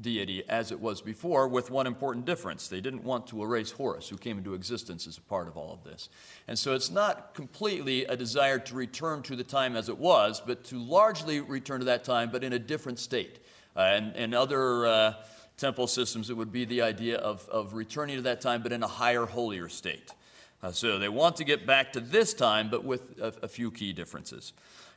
deity 0.00 0.44
as 0.48 0.70
it 0.70 0.80
was 0.80 1.02
before, 1.02 1.48
with 1.48 1.72
one 1.72 1.88
important 1.88 2.24
difference. 2.24 2.68
They 2.68 2.80
didn't 2.80 3.02
want 3.02 3.26
to 3.28 3.42
erase 3.42 3.72
Horus, 3.72 4.08
who 4.08 4.16
came 4.16 4.38
into 4.38 4.54
existence 4.54 5.08
as 5.08 5.18
a 5.18 5.22
part 5.22 5.48
of 5.48 5.56
all 5.56 5.72
of 5.72 5.82
this. 5.82 6.08
And 6.46 6.56
so 6.56 6.74
it's 6.74 6.92
not 6.92 7.34
completely 7.34 8.04
a 8.04 8.16
desire 8.16 8.60
to 8.60 8.74
return 8.76 9.22
to 9.22 9.34
the 9.34 9.42
time 9.42 9.74
as 9.74 9.88
it 9.88 9.98
was, 9.98 10.40
but 10.40 10.62
to 10.66 10.78
largely 10.78 11.40
return 11.40 11.80
to 11.80 11.86
that 11.86 12.04
time, 12.04 12.30
but 12.30 12.44
in 12.44 12.52
a 12.52 12.60
different 12.60 13.00
state. 13.00 13.40
Uh, 13.76 13.80
and, 13.80 14.14
and 14.14 14.36
other 14.36 14.86
uh, 14.86 15.14
temple 15.56 15.88
systems, 15.88 16.30
it 16.30 16.36
would 16.36 16.52
be 16.52 16.64
the 16.64 16.82
idea 16.82 17.18
of, 17.18 17.48
of 17.48 17.74
returning 17.74 18.14
to 18.14 18.22
that 18.22 18.40
time, 18.40 18.62
but 18.62 18.70
in 18.70 18.84
a 18.84 18.88
higher, 18.88 19.26
holier 19.26 19.68
state. 19.68 20.12
Uh, 20.62 20.70
so 20.70 21.00
they 21.00 21.08
want 21.08 21.34
to 21.34 21.44
get 21.44 21.66
back 21.66 21.92
to 21.92 21.98
this 21.98 22.32
time, 22.32 22.70
but 22.70 22.84
with 22.84 23.18
a, 23.20 23.34
a 23.42 23.48
few 23.48 23.72
key 23.72 23.92
differences. 23.92 24.52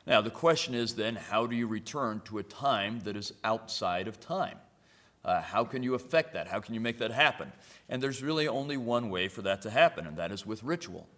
Now, 0.06 0.20
the 0.20 0.30
question 0.30 0.74
is 0.74 0.94
then, 0.94 1.16
how 1.16 1.46
do 1.46 1.56
you 1.56 1.66
return 1.66 2.20
to 2.26 2.38
a 2.38 2.42
time 2.42 3.00
that 3.00 3.16
is 3.16 3.32
outside 3.42 4.06
of 4.06 4.20
time? 4.20 4.58
Uh, 5.24 5.42
how 5.42 5.64
can 5.64 5.82
you 5.82 5.94
affect 5.94 6.34
that? 6.34 6.46
How 6.46 6.60
can 6.60 6.74
you 6.74 6.80
make 6.80 6.98
that 6.98 7.10
happen? 7.10 7.50
And 7.88 8.00
there's 8.00 8.22
really 8.22 8.46
only 8.46 8.76
one 8.76 9.10
way 9.10 9.26
for 9.26 9.42
that 9.42 9.62
to 9.62 9.70
happen, 9.70 10.06
and 10.06 10.16
that 10.16 10.30
is 10.30 10.46
with 10.46 10.62
ritual. 10.62 11.08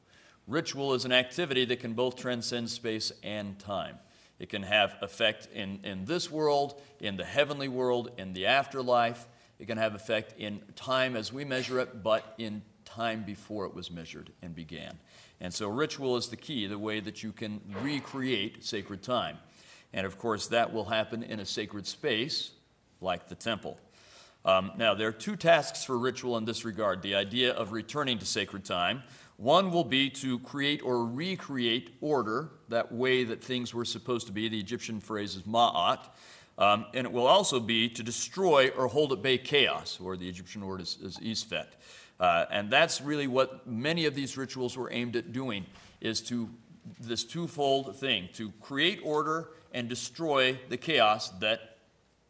Ritual 0.47 0.95
is 0.95 1.05
an 1.05 1.13
activity 1.13 1.67
that 1.67 1.81
can 1.81 1.93
both 1.93 2.17
transcend 2.17 2.71
space 2.71 3.13
and 3.23 3.59
time. 3.59 3.99
It 4.39 4.49
can 4.49 4.63
have 4.63 4.97
effect 5.03 5.49
in, 5.53 5.81
in 5.83 6.07
this 6.07 6.31
world, 6.31 6.81
in 7.01 7.19
the 7.19 7.25
heavenly 7.25 7.69
world, 7.69 8.13
in 8.17 8.33
the 8.33 8.47
afterlife. 8.47 9.27
It 9.59 9.67
can 9.67 9.77
have 9.77 9.95
effect 9.95 10.35
in 10.39 10.63
time 10.75 11.17
as 11.17 11.31
we 11.31 11.45
measure 11.45 11.79
it, 11.81 12.03
but 12.03 12.35
in 12.39 12.63
time 12.87 13.25
before 13.25 13.67
it 13.67 13.75
was 13.75 13.91
measured 13.91 14.31
and 14.41 14.55
began. 14.55 14.99
And 15.41 15.55
so, 15.55 15.69
ritual 15.69 16.17
is 16.17 16.29
the 16.29 16.37
key, 16.37 16.67
the 16.67 16.79
way 16.79 17.01
that 17.01 17.23
you 17.23 17.33
can 17.33 17.61
recreate 17.83 18.65
sacred 18.65 19.03
time. 19.03 19.39
And 19.93 20.05
of 20.07 20.19
course, 20.19 20.49
that 20.49 20.73
will 20.73 20.85
happen 20.85 21.23
in 21.23 21.41
a 21.41 21.45
sacred 21.45 21.87
space 21.87 22.51
like 23.01 23.29
the 23.29 23.35
temple. 23.35 23.79
Um, 24.45 24.73
now, 24.77 24.95
there 24.95 25.09
are 25.09 25.13
two 25.13 25.37
tasks 25.37 25.85
for 25.85 25.99
ritual 25.99 26.37
in 26.37 26.45
this 26.45 26.65
regard 26.65 27.03
the 27.03 27.15
idea 27.15 27.53
of 27.53 27.73
returning 27.73 28.19
to 28.19 28.27
sacred 28.27 28.65
time. 28.65 29.03
One 29.37 29.71
will 29.71 29.85
be 29.85 30.11
to 30.11 30.41
create 30.41 30.83
or 30.83 31.05
recreate 31.07 31.97
order, 32.01 32.51
that 32.69 32.91
way 32.91 33.23
that 33.25 33.43
things 33.43 33.73
were 33.73 33.85
supposed 33.85 34.27
to 34.27 34.33
be. 34.33 34.49
The 34.49 34.59
Egyptian 34.59 35.01
phrase 35.01 35.37
is 35.37 35.43
ma'at. 35.43 36.01
Um, 36.59 36.87
and 36.93 37.07
it 37.07 37.13
will 37.13 37.29
also 37.29 37.61
be 37.61 37.89
to 37.91 38.03
destroy 38.03 38.71
or 38.71 38.89
hold 38.89 39.13
at 39.13 39.23
bay 39.23 39.39
chaos, 39.39 40.01
or 40.03 40.17
the 40.17 40.29
Egyptian 40.29 40.67
word 40.67 40.81
is, 40.81 40.99
is 41.01 41.17
isfet. 41.19 41.69
Uh, 42.21 42.47
and 42.51 42.71
that's 42.71 43.01
really 43.01 43.27
what 43.27 43.67
many 43.67 44.07
of 44.07 44.15
these 44.15 44.37
rituals 44.37 44.77
were 44.77 44.91
aimed 44.93 45.17
at 45.17 45.33
doing, 45.33 45.65
is 46.01 46.21
to 46.21 46.49
this 47.01 47.25
twofold 47.25 47.97
thing, 47.97 48.29
to 48.33 48.51
create 48.61 49.01
order 49.05 49.51
and 49.73 49.89
destroy 49.89 50.59
the 50.69 50.77
chaos 50.77 51.29
that 51.41 51.77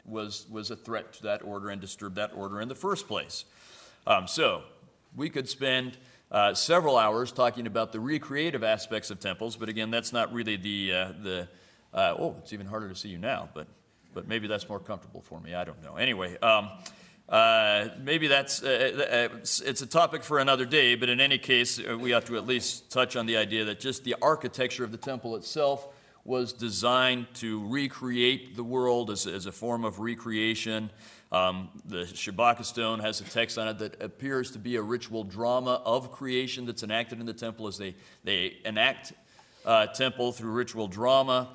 was, 0.04 0.47
was 0.50 0.71
a 0.71 0.76
threat 0.76 1.12
to 1.12 1.23
that 1.23 1.42
order 1.42 1.71
and 1.71 1.80
disturb 1.80 2.14
that 2.16 2.33
order 2.35 2.61
in 2.61 2.68
the 2.68 2.75
first 2.75 3.07
place. 3.07 3.45
Um, 4.07 4.26
so 4.26 4.64
we 5.16 5.30
could 5.30 5.49
spend 5.49 5.97
uh, 6.30 6.54
several 6.54 6.99
hours 6.99 7.33
talking 7.33 7.66
about 7.66 7.92
the 7.92 8.00
recreative 8.00 8.62
aspects 8.62 9.11
of 9.11 9.21
temples, 9.21 9.57
but 9.57 9.68
again, 9.68 9.90
that's 9.90 10.12
not 10.12 10.33
really 10.33 10.57
the, 10.57 10.92
uh, 10.92 11.12
the 11.23 11.49
uh, 11.95 12.14
oh, 12.18 12.35
it's 12.38 12.52
even 12.52 12.66
harder 12.66 12.88
to 12.88 12.95
see 12.95 13.09
you 13.09 13.18
now, 13.18 13.49
but, 13.54 13.66
but 14.12 14.28
maybe 14.28 14.47
that's 14.47 14.68
more 14.68 14.80
comfortable 14.80 15.23
for 15.23 15.40
me. 15.40 15.54
I 15.54 15.64
don't 15.64 15.83
know. 15.83 15.97
Anyway, 15.97 16.37
um, 16.38 16.71
uh, 17.28 17.88
maybe 18.00 18.26
that's 18.26 18.62
uh, 18.62 19.28
uh, 19.32 19.37
it's 19.42 19.82
a 19.82 19.87
topic 19.87 20.23
for 20.23 20.38
another 20.38 20.64
day, 20.64 20.94
but 20.94 21.08
in 21.11 21.20
any 21.20 21.37
case, 21.37 21.78
we 21.78 22.11
have 22.11 22.25
to 22.25 22.37
at 22.37 22.47
least 22.47 22.90
touch 22.90 23.16
on 23.16 23.26
the 23.26 23.37
idea 23.37 23.64
that 23.66 23.80
just 23.80 24.04
the 24.04 24.16
architecture 24.23 24.82
of 24.82 24.92
the 24.92 24.99
temple 24.99 25.37
itself 25.37 25.88
was 26.25 26.52
designed 26.52 27.26
to 27.35 27.66
recreate 27.68 28.56
the 28.56 28.64
world 28.64 29.11
as, 29.11 29.26
as 29.26 29.47
a 29.47 29.52
form 29.52 29.85
of 29.85 29.99
recreation. 29.99 30.90
Um, 31.30 31.68
the 31.85 32.04
Shabaka 32.04 32.64
stone 32.64 33.00
has 33.00 33.20
a 33.20 33.25
text 33.25 33.58
on 33.58 33.68
it 33.68 33.78
that 33.78 34.02
appears 34.02 34.50
to 34.52 34.58
be 34.58 34.76
a 34.76 34.82
ritual 34.82 35.25
drama 35.25 35.82
of 35.85 36.12
creation 36.12 36.64
that's 36.64 36.82
enacted 36.82 37.20
in 37.20 37.26
the 37.26 37.35
temple 37.35 37.66
as 37.66 37.76
they, 37.76 37.94
they 38.25 38.56
enact 38.64 39.12
uh, 39.66 39.87
temple 39.87 40.32
through 40.32 40.52
ritual 40.52 40.88
drama. 40.88 41.49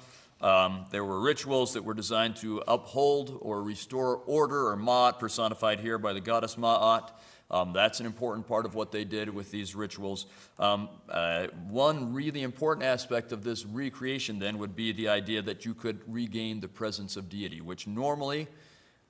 Um, 0.43 0.85
there 0.91 1.05
were 1.05 1.21
rituals 1.21 1.71
that 1.73 1.85
were 1.85 1.93
designed 1.93 2.35
to 2.37 2.61
uphold 2.67 3.39
or 3.41 3.63
restore 3.63 4.17
order, 4.17 4.67
or 4.67 4.75
Ma'at, 4.75 5.17
personified 5.17 5.79
here 5.79 5.97
by 5.97 6.11
the 6.11 6.19
goddess 6.19 6.55
Ma'at. 6.55 7.11
Um, 7.49 7.71
that's 7.71 8.01
an 8.01 8.05
important 8.05 8.45
part 8.45 8.65
of 8.65 8.75
what 8.75 8.91
they 8.91 9.05
did 9.05 9.29
with 9.29 9.51
these 9.51 9.73
rituals. 9.73 10.25
Um, 10.59 10.89
uh, 11.07 11.47
one 11.69 12.13
really 12.13 12.41
important 12.41 12.85
aspect 12.85 13.31
of 13.31 13.45
this 13.45 13.65
recreation 13.65 14.39
then 14.39 14.57
would 14.57 14.75
be 14.75 14.91
the 14.91 15.07
idea 15.07 15.41
that 15.41 15.63
you 15.63 15.73
could 15.73 16.01
regain 16.07 16.59
the 16.59 16.67
presence 16.67 17.15
of 17.15 17.29
deity, 17.29 17.61
which 17.61 17.87
normally 17.87 18.49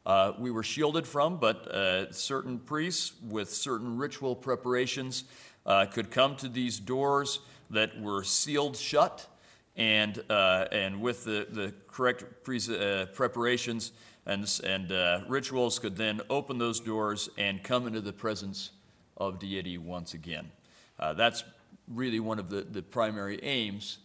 uh, 0.06 0.34
we 0.38 0.52
were 0.52 0.63
shielded 0.63 1.08
from, 1.08 1.38
but 1.38 1.68
uh, 1.70 2.12
certain 2.12 2.60
priests 2.60 3.13
with 3.28 3.50
certain 3.52 3.98
ritual 3.98 4.36
preparations 4.36 5.24
uh, 5.66 5.86
could 5.86 6.12
come 6.12 6.36
to 6.36 6.48
these 6.48 6.80
doors 6.80 7.40
that 7.72 8.00
were 8.00 8.24
sealed 8.24 8.78
shut. 8.78 9.28
And, 9.75 10.24
uh, 10.30 10.65
and 10.72 11.01
with 11.01 11.24
the, 11.24 11.48
the 11.50 11.74
correct 11.88 12.44
pre- 12.44 12.60
uh, 12.70 13.08
preparations, 13.08 13.92
and, 14.25 14.48
and 14.63 14.92
uh, 14.92 15.22
rituals 15.27 15.80
could 15.80 15.96
then 15.98 16.22
open 16.30 16.58
those 16.58 16.80
doors 16.80 17.30
and 17.38 17.63
come 17.63 17.88
into 17.88 18.01
the 18.01 18.13
presence 18.13 18.72
of 19.18 19.39
deity 19.39 19.77
once 19.77 20.13
again. 20.13 20.51
Uh, 21.00 21.13
that's 21.13 21.44
really 21.88 22.20
one 22.20 22.39
of 22.39 22.50
the, 22.50 22.62
the 22.62 22.82
primary 22.82 23.44
aims 23.44 23.98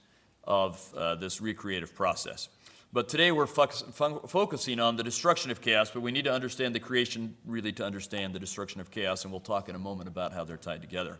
of 0.44 0.92
uh, 0.96 1.14
this 1.14 1.40
recreative 1.40 1.94
process. 1.94 2.48
But 2.92 3.08
today 3.08 3.32
we're 3.32 3.46
fo- 3.46 3.66
fo- 3.66 4.20
focusing 4.20 4.80
on 4.80 4.96
the 4.96 5.02
destruction 5.04 5.50
of 5.50 5.60
chaos, 5.60 5.90
but 5.90 6.00
we 6.00 6.10
need 6.10 6.24
to 6.24 6.32
understand 6.32 6.74
the 6.74 6.80
creation 6.80 7.36
really 7.44 7.72
to 7.72 7.84
understand 7.84 8.34
the 8.34 8.38
destruction 8.38 8.80
of 8.80 8.90
chaos, 8.90 9.24
and 9.24 9.32
we'll 9.32 9.40
talk 9.40 9.68
in 9.68 9.74
a 9.74 9.78
moment 9.78 10.08
about 10.08 10.32
how 10.32 10.44
they're 10.44 10.56
tied 10.56 10.80
together. 10.80 11.18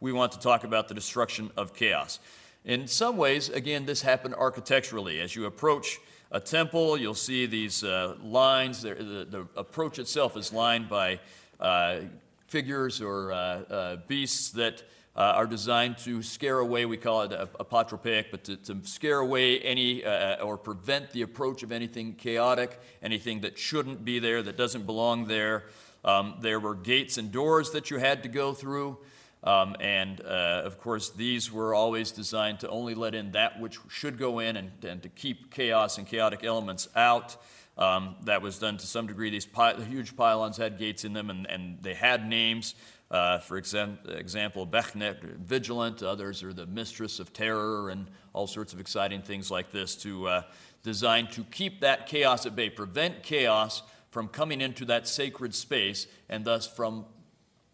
We 0.00 0.12
want 0.12 0.32
to 0.32 0.40
talk 0.40 0.64
about 0.64 0.88
the 0.88 0.94
destruction 0.94 1.52
of 1.56 1.72
chaos. 1.72 2.18
In 2.64 2.86
some 2.86 3.16
ways, 3.16 3.48
again, 3.48 3.86
this 3.86 4.02
happened 4.02 4.34
architecturally. 4.34 5.20
As 5.20 5.36
you 5.36 5.46
approach 5.46 5.98
a 6.34 6.40
temple. 6.40 6.98
You'll 6.98 7.14
see 7.14 7.46
these 7.46 7.84
uh, 7.84 8.16
lines. 8.22 8.82
The, 8.82 8.94
the, 9.30 9.46
approach 9.56 10.00
itself 10.00 10.36
is 10.36 10.52
lined 10.52 10.88
by 10.88 11.20
uh, 11.60 12.00
figures 12.48 13.00
or 13.00 13.32
uh, 13.32 13.36
uh 13.36 13.96
beasts 14.08 14.50
that 14.50 14.82
uh, 15.16 15.20
are 15.20 15.46
designed 15.46 15.96
to 15.96 16.22
scare 16.22 16.58
away, 16.58 16.86
we 16.86 16.96
call 16.96 17.22
it 17.22 17.32
a, 17.32 17.46
apotropaic, 17.60 18.26
but 18.32 18.42
to, 18.42 18.56
to, 18.56 18.76
scare 18.82 19.20
away 19.20 19.60
any 19.60 20.04
uh, 20.04 20.42
or 20.42 20.58
prevent 20.58 21.12
the 21.12 21.22
approach 21.22 21.62
of 21.62 21.70
anything 21.70 22.14
chaotic, 22.14 22.80
anything 23.00 23.40
that 23.42 23.56
shouldn't 23.56 24.04
be 24.04 24.18
there, 24.18 24.42
that 24.42 24.56
doesn't 24.56 24.86
belong 24.86 25.26
there. 25.26 25.66
Um, 26.04 26.34
there 26.40 26.58
were 26.58 26.74
gates 26.74 27.16
and 27.16 27.30
doors 27.30 27.70
that 27.70 27.92
you 27.92 27.98
had 27.98 28.24
to 28.24 28.28
go 28.28 28.52
through. 28.52 28.98
Um, 29.44 29.76
and 29.78 30.20
uh, 30.22 30.62
of 30.64 30.80
course, 30.80 31.10
these 31.10 31.52
were 31.52 31.74
always 31.74 32.10
designed 32.10 32.60
to 32.60 32.68
only 32.70 32.94
let 32.94 33.14
in 33.14 33.32
that 33.32 33.60
which 33.60 33.78
should 33.88 34.18
go 34.18 34.38
in 34.38 34.56
and, 34.56 34.72
and 34.84 35.02
to 35.02 35.10
keep 35.10 35.52
chaos 35.52 35.98
and 35.98 36.06
chaotic 36.06 36.42
elements 36.42 36.88
out. 36.96 37.36
Um, 37.76 38.16
that 38.22 38.40
was 38.40 38.58
done 38.58 38.78
to 38.78 38.86
some 38.86 39.06
degree. 39.06 39.30
These 39.30 39.46
the 39.46 39.84
huge 39.86 40.16
pylons 40.16 40.56
had 40.56 40.78
gates 40.78 41.04
in 41.04 41.12
them 41.12 41.28
and, 41.28 41.46
and 41.46 41.82
they 41.82 41.94
had 41.94 42.26
names. 42.26 42.74
Uh, 43.10 43.38
for 43.38 43.58
example, 43.58 44.66
Bechnet, 44.66 45.36
vigilant, 45.36 46.02
others 46.02 46.42
are 46.42 46.52
the 46.52 46.66
mistress 46.66 47.20
of 47.20 47.32
terror, 47.32 47.90
and 47.90 48.08
all 48.32 48.46
sorts 48.46 48.72
of 48.72 48.80
exciting 48.80 49.22
things 49.22 49.50
like 49.50 49.70
this 49.70 49.94
to 49.96 50.26
uh, 50.26 50.42
designed 50.82 51.30
to 51.32 51.44
keep 51.44 51.80
that 51.80 52.06
chaos 52.06 52.46
at 52.46 52.56
bay, 52.56 52.70
prevent 52.70 53.22
chaos 53.22 53.82
from 54.10 54.26
coming 54.26 54.60
into 54.60 54.84
that 54.86 55.06
sacred 55.06 55.54
space, 55.54 56.06
and 56.28 56.44
thus 56.44 56.66
from 56.66 57.04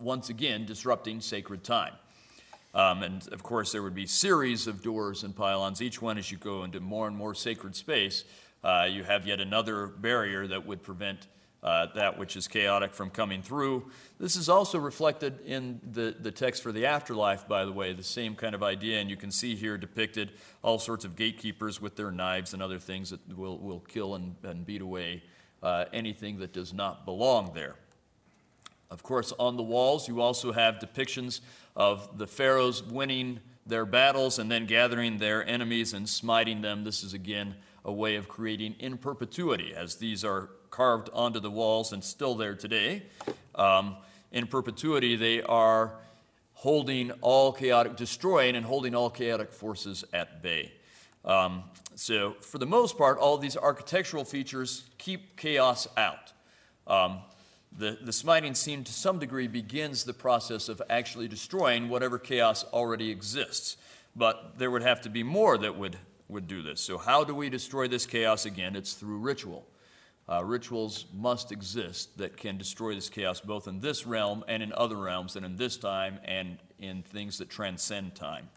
once 0.00 0.28
again 0.28 0.64
disrupting 0.64 1.21
sacred 1.21 1.62
time. 1.64 1.95
Um, 2.73 3.02
and 3.02 3.26
of 3.33 3.42
course, 3.42 3.73
there 3.73 3.83
would 3.83 3.95
be 3.95 4.07
series 4.07 4.66
of 4.66 4.83
doors 4.83 5.25
and 5.25 5.35
pylons. 5.35 5.83
Each 5.83 6.00
one, 6.00 6.19
as 6.19 6.30
you 6.30 6.38
go 6.38 6.62
into 6.62 6.80
more 6.80 7.09
and 7.09 7.16
more 7.16 7.35
sacred 7.35 7.75
space, 7.75 8.25
uh, 8.62 8.87
you 8.88 9.02
have 9.02 9.26
yet 9.26 9.40
another 9.40 9.87
barrier 9.87 10.47
that 10.47 10.66
would 10.66 10.83
prevent 10.83 11.26
uh, 11.62 11.87
that 11.95 12.19
which 12.19 12.37
is 12.37 12.49
chaotic 12.49 12.95
from 12.95 13.11
coming 13.11 13.42
through. 13.42 13.90
This 14.19 14.37
is 14.37 14.49
also 14.49 14.78
reflected 14.78 15.40
in 15.45 15.80
the, 15.92 16.14
the 16.19 16.30
text 16.30 16.62
for 16.62 16.73
the 16.73 16.87
afterlife, 16.87 17.47
by 17.47 17.64
the 17.64 17.73
way, 17.73 17.92
the 17.92 18.02
same 18.02 18.35
kind 18.35 18.54
of 18.54 18.62
idea. 18.62 18.99
And 18.99 19.11
you 19.11 19.16
can 19.16 19.30
see 19.30 19.57
here 19.57 19.76
depicted 19.76 20.33
all 20.62 20.78
sorts 20.78 21.04
of 21.04 21.16
gatekeepers 21.16 21.80
with 21.80 21.97
their 21.97 22.11
knives 22.11 22.54
and 22.54 22.62
other 22.62 22.78
things 22.78 23.11
that 23.11 23.37
will, 23.37 23.59
will 23.59 23.80
kill 23.80 24.14
and, 24.14 24.37
and 24.42 24.64
beat 24.64 24.80
away 24.80 25.23
uh, 25.62 25.85
anything 25.92 26.38
that 26.38 26.52
does 26.52 26.73
not 26.73 27.04
belong 27.04 27.52
there. 27.54 27.75
Of 28.90 29.02
course, 29.04 29.32
on 29.38 29.56
the 29.56 29.62
walls, 29.62 30.09
you 30.09 30.20
also 30.20 30.52
have 30.52 30.80
depictions 30.80 31.40
of 31.76 32.18
the 32.18 32.26
pharaohs 32.26 32.82
winning 32.82 33.40
their 33.64 33.87
battles 33.87 34.38
and 34.38 34.50
then 34.50 34.66
gathering 34.66 35.18
their 35.18 35.47
enemies 35.47 35.92
and 35.92 36.09
smiting 36.09 36.61
them. 36.61 36.82
This 36.82 37.04
is 37.04 37.14
again 37.14 37.54
a 37.85 37.92
way 37.92 38.16
of 38.16 38.28
creating 38.28 38.75
in 38.78 38.99
perpetuity, 38.99 39.73
as 39.75 39.97
these 39.97 40.25
are 40.25 40.50
carved 40.70 41.09
onto 41.12 41.40
the 41.40 41.50
walls 41.50 41.92
and 41.92 42.02
still 42.02 42.35
there 42.35 42.54
today. 42.54 43.04
Um, 43.54 43.97
in 44.32 44.47
perpetuity, 44.47 45.16
they 45.16 45.42
are 45.42 45.94
holding 46.54 47.11
all 47.20 47.52
chaotic, 47.52 47.97
destroying 47.97 48.56
and 48.56 48.66
holding 48.66 48.94
all 48.94 49.09
chaotic 49.09 49.52
forces 49.52 50.04
at 50.12 50.42
bay. 50.42 50.73
Um, 51.25 51.64
so, 51.94 52.37
for 52.40 52.59
the 52.59 52.66
most 52.66 52.99
part, 52.99 53.18
all 53.18 53.38
these 53.38 53.56
architectural 53.56 54.25
features 54.25 54.85
keep 54.99 55.37
chaos 55.37 55.87
out. 55.97 56.32
Um, 56.87 57.20
the, 57.76 57.98
the 58.00 58.12
smiting 58.12 58.54
scene, 58.54 58.84
to 58.84 58.92
some 58.92 59.18
degree, 59.18 59.46
begins 59.46 60.04
the 60.04 60.12
process 60.12 60.68
of 60.68 60.82
actually 60.90 61.28
destroying 61.28 61.88
whatever 61.88 62.18
chaos 62.18 62.64
already 62.72 63.10
exists. 63.10 63.76
But 64.16 64.58
there 64.58 64.70
would 64.70 64.82
have 64.82 65.00
to 65.02 65.08
be 65.08 65.22
more 65.22 65.56
that 65.58 65.76
would, 65.76 65.96
would 66.28 66.48
do 66.48 66.62
this. 66.62 66.80
So, 66.80 66.98
how 66.98 67.22
do 67.22 67.34
we 67.34 67.48
destroy 67.48 67.86
this 67.86 68.06
chaos 68.06 68.44
again? 68.44 68.74
It's 68.74 68.94
through 68.94 69.18
ritual. 69.18 69.66
Uh, 70.28 70.44
rituals 70.44 71.06
must 71.12 71.50
exist 71.50 72.18
that 72.18 72.36
can 72.36 72.56
destroy 72.56 72.94
this 72.94 73.08
chaos 73.08 73.40
both 73.40 73.66
in 73.66 73.80
this 73.80 74.06
realm 74.06 74.44
and 74.46 74.62
in 74.62 74.72
other 74.72 74.96
realms, 74.96 75.36
and 75.36 75.44
in 75.44 75.56
this 75.56 75.76
time 75.76 76.18
and 76.24 76.58
in 76.78 77.02
things 77.02 77.38
that 77.38 77.48
transcend 77.48 78.14
time. 78.14 78.48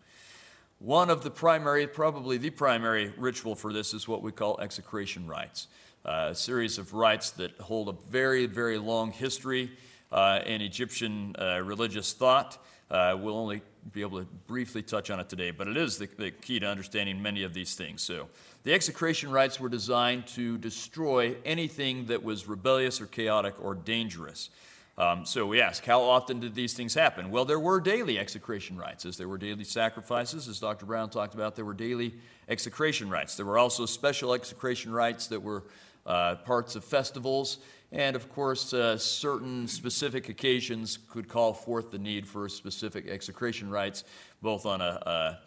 One 0.84 1.10
of 1.10 1.24
the 1.24 1.32
primary, 1.32 1.88
probably 1.88 2.36
the 2.36 2.50
primary 2.50 3.14
ritual 3.16 3.56
for 3.56 3.72
this 3.72 3.94
is 3.94 4.06
what 4.06 4.22
we 4.22 4.34
call 4.34 4.60
execration 4.60 5.26
rites, 5.28 5.70
uh, 6.04 6.28
a 6.32 6.36
series 6.36 6.78
of 6.78 6.94
rites 6.94 7.30
that 7.32 7.58
hold 7.62 7.88
a 7.88 7.94
very, 8.12 8.48
very 8.48 8.78
long 8.78 9.14
history 9.14 9.72
uh, 10.12 10.42
in 10.46 10.60
Egyptian 10.60 11.38
uh, 11.40 11.62
religious 11.64 12.12
thought. 12.12 12.58
Uh, 12.92 13.18
we'll 13.18 13.38
only 13.38 13.62
be 13.94 14.02
able 14.02 14.20
to 14.20 14.26
briefly 14.46 14.82
touch 14.82 15.10
on 15.10 15.22
it 15.22 15.30
today, 15.30 15.52
but 15.52 15.70
it 15.70 15.78
is 15.78 15.98
the, 16.00 16.10
the 16.18 16.32
key 16.32 16.60
to 16.60 16.68
understanding 16.68 17.22
many 17.22 17.44
of 17.44 17.54
these 17.54 17.76
things. 17.76 18.02
So, 18.02 18.28
the 18.64 18.74
execration 18.74 19.32
rites 19.32 19.62
were 19.62 19.70
designed 19.70 20.28
to 20.36 20.58
destroy 20.58 21.38
anything 21.46 22.08
that 22.08 22.22
was 22.22 22.46
rebellious 22.46 23.00
or 23.00 23.06
chaotic 23.06 23.56
or 23.64 23.74
dangerous. 23.74 24.50
Um, 24.96 25.26
so 25.26 25.48
we 25.48 25.60
ask, 25.60 25.84
how 25.84 26.02
often 26.02 26.40
did 26.40 26.54
these 26.54 26.74
things 26.74 26.94
happen? 26.94 27.32
Well, 27.32 27.46
there 27.46 27.60
were 27.60 27.82
daily 27.82 28.20
execration 28.20 28.78
rites, 28.78 29.06
as 29.06 29.18
there 29.18 29.28
were 29.28 29.40
daily 29.40 29.64
sacrifices, 29.64 30.48
as 30.48 30.60
Dr. 30.60 30.86
Brown 30.86 31.10
talked 31.10 31.34
about, 31.34 31.56
there 31.56 31.66
were 31.66 31.74
daily 31.74 32.14
execration 32.48 33.10
rites. 33.10 33.36
There 33.36 33.46
were 33.46 33.58
also 33.58 33.88
special 33.88 34.34
execration 34.34 34.94
rites 34.94 35.28
that 35.28 35.42
were 35.42 35.64
uh, 36.06 36.36
parts 36.36 36.76
of 36.76 36.84
festivals, 36.84 37.58
and 37.92 38.16
of 38.16 38.32
course, 38.32 38.74
uh, 38.74 38.98
certain 38.98 39.68
specific 39.68 40.30
occasions 40.30 41.00
could 41.10 41.28
call 41.28 41.54
forth 41.54 41.90
the 41.90 41.98
need 41.98 42.28
for 42.28 42.48
specific 42.48 43.08
execration 43.08 43.70
rites, 43.70 44.04
both 44.42 44.66
on 44.66 44.82
a, 44.82 45.02
a 45.06 45.40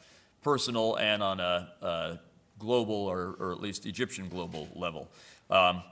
personal 0.42 0.96
and 0.96 1.22
on 1.22 1.38
a, 1.38 1.68
a 1.82 2.18
global 2.58 2.94
or, 2.94 3.36
or, 3.38 3.52
at 3.52 3.60
least 3.60 3.84
Egyptian 3.84 4.28
global 4.28 4.68
level. 4.74 5.08
Um, 5.50 5.82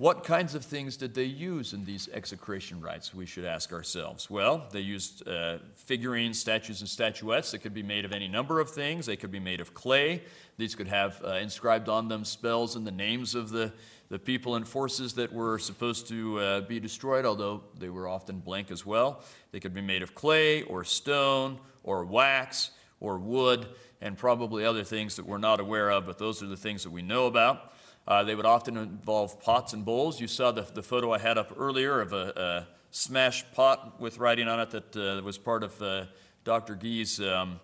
what 0.00 0.24
kinds 0.24 0.54
of 0.54 0.64
things 0.64 0.96
did 0.96 1.12
they 1.12 1.24
use 1.24 1.74
in 1.74 1.84
these 1.84 2.08
execration 2.14 2.80
rites, 2.80 3.12
we 3.12 3.26
should 3.26 3.44
ask 3.44 3.70
ourselves? 3.70 4.30
Well, 4.30 4.66
they 4.72 4.80
used 4.80 5.28
uh, 5.28 5.58
figurines, 5.74 6.40
statues, 6.40 6.80
and 6.80 6.88
statuettes 6.88 7.50
that 7.50 7.58
could 7.58 7.74
be 7.74 7.82
made 7.82 8.06
of 8.06 8.12
any 8.14 8.26
number 8.26 8.60
of 8.60 8.70
things. 8.70 9.04
They 9.04 9.16
could 9.16 9.30
be 9.30 9.40
made 9.40 9.60
of 9.60 9.74
clay. 9.74 10.22
These 10.56 10.74
could 10.74 10.88
have 10.88 11.22
uh, 11.22 11.32
inscribed 11.32 11.90
on 11.90 12.08
them 12.08 12.24
spells 12.24 12.76
and 12.76 12.86
the 12.86 12.90
names 12.90 13.34
of 13.34 13.50
the, 13.50 13.74
the 14.08 14.18
people 14.18 14.54
and 14.54 14.66
forces 14.66 15.12
that 15.16 15.34
were 15.34 15.58
supposed 15.58 16.08
to 16.08 16.38
uh, 16.40 16.60
be 16.62 16.80
destroyed, 16.80 17.26
although 17.26 17.64
they 17.78 17.90
were 17.90 18.08
often 18.08 18.38
blank 18.38 18.70
as 18.70 18.86
well. 18.86 19.22
They 19.52 19.60
could 19.60 19.74
be 19.74 19.82
made 19.82 20.00
of 20.00 20.14
clay 20.14 20.62
or 20.62 20.82
stone 20.82 21.58
or 21.82 22.06
wax 22.06 22.70
or 23.00 23.18
wood 23.18 23.66
and 24.00 24.16
probably 24.16 24.64
other 24.64 24.82
things 24.82 25.16
that 25.16 25.26
we're 25.26 25.36
not 25.36 25.60
aware 25.60 25.90
of, 25.90 26.06
but 26.06 26.16
those 26.16 26.42
are 26.42 26.46
the 26.46 26.56
things 26.56 26.84
that 26.84 26.90
we 26.90 27.02
know 27.02 27.26
about. 27.26 27.74
Uh, 28.10 28.24
they 28.24 28.34
would 28.34 28.44
often 28.44 28.76
involve 28.76 29.40
pots 29.40 29.72
and 29.72 29.84
bowls. 29.84 30.20
You 30.20 30.26
saw 30.26 30.50
the, 30.50 30.62
the 30.62 30.82
photo 30.82 31.12
I 31.12 31.18
had 31.18 31.38
up 31.38 31.54
earlier 31.56 32.00
of 32.00 32.12
a, 32.12 32.32
a 32.36 32.68
smashed 32.90 33.54
pot 33.54 34.00
with 34.00 34.18
writing 34.18 34.48
on 34.48 34.58
it 34.58 34.70
that 34.70 34.96
uh, 34.96 35.22
was 35.22 35.38
part 35.38 35.62
of 35.62 35.80
uh, 35.80 36.06
Dr. 36.42 36.74
Gee's 36.74 37.20
um, 37.20 37.60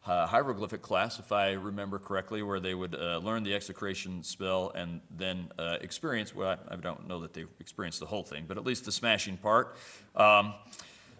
hieroglyphic 0.00 0.80
class, 0.80 1.18
if 1.18 1.32
I 1.32 1.50
remember 1.50 1.98
correctly, 1.98 2.42
where 2.42 2.60
they 2.60 2.74
would 2.74 2.94
uh, 2.94 3.18
learn 3.18 3.42
the 3.42 3.54
execration 3.54 4.22
spell 4.22 4.72
and 4.74 5.02
then 5.14 5.50
uh, 5.58 5.76
experience, 5.82 6.34
well, 6.34 6.58
I, 6.70 6.72
I, 6.72 6.76
don't 6.76 7.06
know 7.06 7.20
that 7.20 7.34
they 7.34 7.44
experienced 7.60 8.00
the 8.00 8.06
whole 8.06 8.24
thing, 8.24 8.46
but 8.48 8.56
at 8.56 8.64
least 8.64 8.86
the 8.86 8.92
smashing 8.92 9.36
part. 9.36 9.76
Um, 10.16 10.54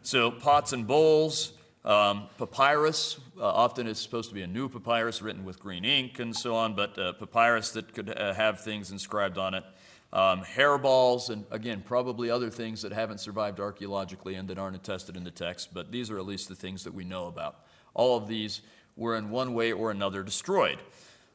so, 0.00 0.30
pots 0.30 0.72
and 0.72 0.87
bowls. 0.87 1.52
Um, 1.84 2.28
papyrus 2.37 3.18
uh, 3.38 3.44
often 3.44 3.87
is 3.87 3.99
supposed 3.99 4.28
to 4.28 4.34
be 4.34 4.42
a 4.42 4.46
new 4.46 4.68
papyrus 4.68 5.22
written 5.22 5.44
with 5.44 5.58
green 5.58 5.84
ink 5.84 6.18
and 6.18 6.37
so 6.37 6.54
on, 6.54 6.75
but 6.75 6.99
uh, 6.99 7.14
papyrus 7.14 7.70
that 7.70 7.94
could 7.94 8.16
uh, 8.18 8.34
have 8.34 8.60
things 8.60 8.90
inscribed 8.90 9.38
on 9.38 9.54
it. 9.54 9.64
Um, 10.12 10.42
hairballs, 10.42 11.30
and 11.30 11.46
again, 11.50 11.82
probably 11.87 12.30
other 12.30 12.50
things 12.50 12.82
that 12.82 12.92
haven't 12.92 13.18
survived 13.18 13.60
archaeologically 13.60 14.34
and 14.34 14.49
that 14.49 14.58
aren't 14.58 14.76
attested 14.76 15.16
in 15.16 15.25
the 15.25 15.30
text, 15.30 15.72
but 15.72 15.90
these 15.90 16.10
are 16.10 16.18
at 16.18 16.26
least 16.26 16.49
the 16.49 16.54
things 16.54 16.84
that 16.84 16.92
we 16.92 17.04
know 17.04 17.28
about. 17.28 17.64
All 17.94 18.16
of 18.16 18.28
these 18.28 18.60
were 18.96 19.16
in 19.16 19.30
one 19.30 19.54
way 19.54 19.72
or 19.72 19.90
another 19.90 20.22
destroyed. 20.22 20.78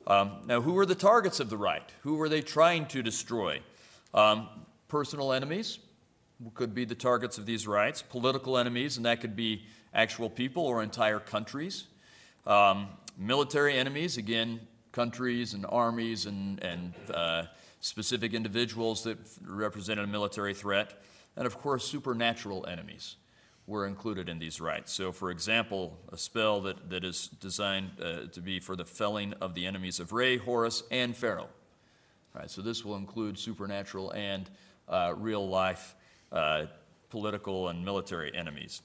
Um, 0.05 0.41
now, 0.45 0.61
who 0.61 0.73
were 0.73 0.85
the 0.85 0.93
targets 0.93 1.39
of 1.39 1.49
the 1.49 1.57
rite? 1.57 1.89
Who 2.03 2.17
were 2.17 2.29
they 2.29 2.41
trying 2.41 2.85
to 2.87 3.01
destroy? 3.01 3.61
Um, 4.13 4.49
personal 4.87 5.33
enemies 5.33 5.79
could 6.53 6.75
be 6.75 6.85
the 6.85 6.96
targets 6.96 7.37
of 7.37 7.46
these 7.46 7.65
rites, 7.65 8.01
political 8.01 8.57
enemies, 8.57 8.98
and 8.98 9.05
that 9.05 9.22
could 9.22 9.35
be 9.35 9.65
actual 9.96 10.29
people 10.29 10.64
or 10.64 10.84
entire 10.84 11.20
countries. 11.20 11.88
Um, 12.46 12.90
military 13.18 13.75
enemies, 13.77 14.18
again, 14.18 14.60
countries 14.92 15.53
and 15.53 15.66
armies 15.68 16.25
and, 16.25 16.62
and 16.64 16.94
uh, 17.14 17.44
specific 17.79 18.34
individuals 18.34 19.03
that 19.03 19.18
represented 19.44 20.03
a 20.03 20.08
military 20.08 20.53
threat. 20.53 21.01
And 21.36 21.48
of 21.48 21.58
course, 21.58 21.86
supernatural 21.86 22.66
enemies 22.68 23.16
were 23.68 23.88
included 23.88 24.29
in 24.29 24.38
these 24.38 24.62
rites. 24.62 24.94
So, 24.94 25.12
for 25.12 25.31
example, 25.31 25.98
a 26.12 26.18
spell 26.18 26.62
that, 26.62 26.90
that 26.90 27.03
is 27.03 27.27
designed 27.27 27.92
uh, 28.01 28.27
to 28.31 28.42
be 28.42 28.60
for 28.60 28.75
the 28.75 28.86
felling 28.86 29.34
of 29.42 29.55
the 29.55 29.66
enemies 29.66 30.00
of 30.00 30.14
Re, 30.14 30.38
Horus, 30.38 30.84
and 30.92 31.16
Pharaoh. 31.16 31.50
All 32.36 32.42
right, 32.42 32.50
so 32.50 32.62
this 32.62 32.86
will 32.86 32.96
include 32.96 33.40
supernatural 33.40 34.12
and 34.12 34.50
uh, 34.88 35.14
real 35.18 35.48
life 35.48 35.96
uh, 36.31 36.66
political 37.10 37.70
and 37.70 37.84
military 37.84 38.36
enemies. 38.36 38.81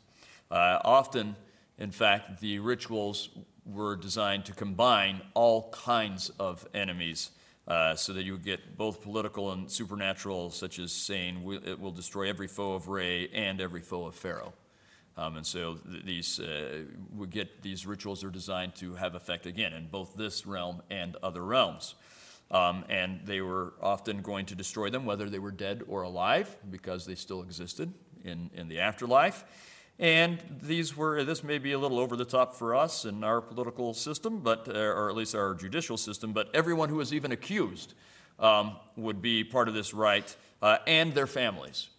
Uh, 0.51 0.79
often, 0.85 1.37
in 1.79 1.91
fact, 1.91 2.41
the 2.41 2.59
rituals 2.59 3.29
were 3.65 3.97
designed 3.97 4.45
to 4.47 4.53
combine 4.53 5.23
all 5.35 5.71
kinds 5.71 6.31
of 6.39 6.67
enemies 6.75 7.31
uh, 7.69 7.95
so 7.95 8.13
that 8.13 8.25
you 8.25 8.33
would 8.33 8.45
get 8.45 8.77
both 8.77 9.01
political 9.01 9.53
and 9.53 9.71
supernatural, 9.71 10.51
such 10.51 10.79
as 10.79 10.91
saying 10.91 11.61
it 11.65 11.79
will 11.79 11.93
destroy 11.93 12.29
every 12.29 12.49
foe 12.49 12.73
of 12.73 12.89
Re 12.89 13.29
and 13.33 13.61
every 13.61 13.81
foe 13.81 14.07
of 14.07 14.15
Pharaoh. 14.15 14.53
Um, 15.17 15.37
and 15.37 15.47
so 15.47 15.75
th- 15.75 16.05
these 16.05 16.41
uh, 16.41 16.85
we 17.17 17.27
get 17.27 17.63
these 17.63 17.87
rituals 17.87 18.25
are 18.25 18.31
designed 18.31 18.75
to 18.77 18.95
have 18.95 19.15
effect 19.15 19.47
again 19.47 19.73
in 19.73 19.87
both 19.87 20.15
this 20.17 20.47
realm 20.47 20.83
and 20.91 21.17
other 21.23 21.45
realms. 21.45 21.95
Um, 22.51 22.85
and 22.89 23.21
they 23.25 23.41
were 23.41 23.75
often 23.81 24.23
going 24.23 24.47
to 24.47 24.57
destroy 24.57 24.91
them, 24.91 25.05
whether 25.05 25.31
they 25.31 25.39
were 25.39 25.53
dead 25.53 25.83
or 25.87 26.03
alive, 26.03 26.57
because 26.69 27.07
they 27.07 27.15
still 27.15 27.43
existed 27.43 27.93
in, 28.25 28.51
in 28.55 28.69
the 28.69 28.81
afterlife. 28.81 29.45
And 30.01 30.39
these 30.63 30.97
were, 30.97 31.23
this 31.25 31.45
may 31.45 31.59
be 31.59 31.73
a 31.73 31.79
little 31.79 31.99
over 31.99 32.17
the 32.17 32.25
top 32.25 32.55
for 32.55 32.75
us 32.75 33.05
in 33.05 33.23
our 33.23 33.43
political 33.43 33.93
system, 33.93 34.39
but, 34.39 34.67
uh, 34.67 34.79
or 34.79 35.11
at 35.11 35.15
least 35.15 35.35
our 35.35 35.53
judicial 35.55 35.99
system, 35.99 36.33
but 36.33 36.49
everyone 36.55 36.89
who 36.89 36.97
was 36.97 37.13
even 37.13 37.33
accused 37.33 37.93
um, 38.39 38.77
would 38.97 39.21
be 39.21 39.45
part 39.45 39.69
of 39.69 39.75
this 39.75 39.93
rite 39.93 40.37
uh, 40.63 40.79
and 40.87 41.13
their 41.13 41.27
families. 41.27 41.91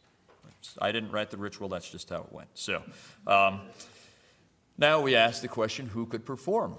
I 0.79 0.91
didn't 0.91 1.11
write 1.11 1.29
the 1.29 1.37
ritual, 1.37 1.69
that's 1.69 1.91
just 1.91 2.09
how 2.09 2.21
it 2.21 2.33
went. 2.33 2.49
So 2.55 2.81
um, 3.27 3.61
now 4.79 4.99
we 4.99 5.15
ask 5.15 5.43
the 5.43 5.47
question 5.47 5.85
who 5.85 6.07
could 6.07 6.25
perform 6.25 6.77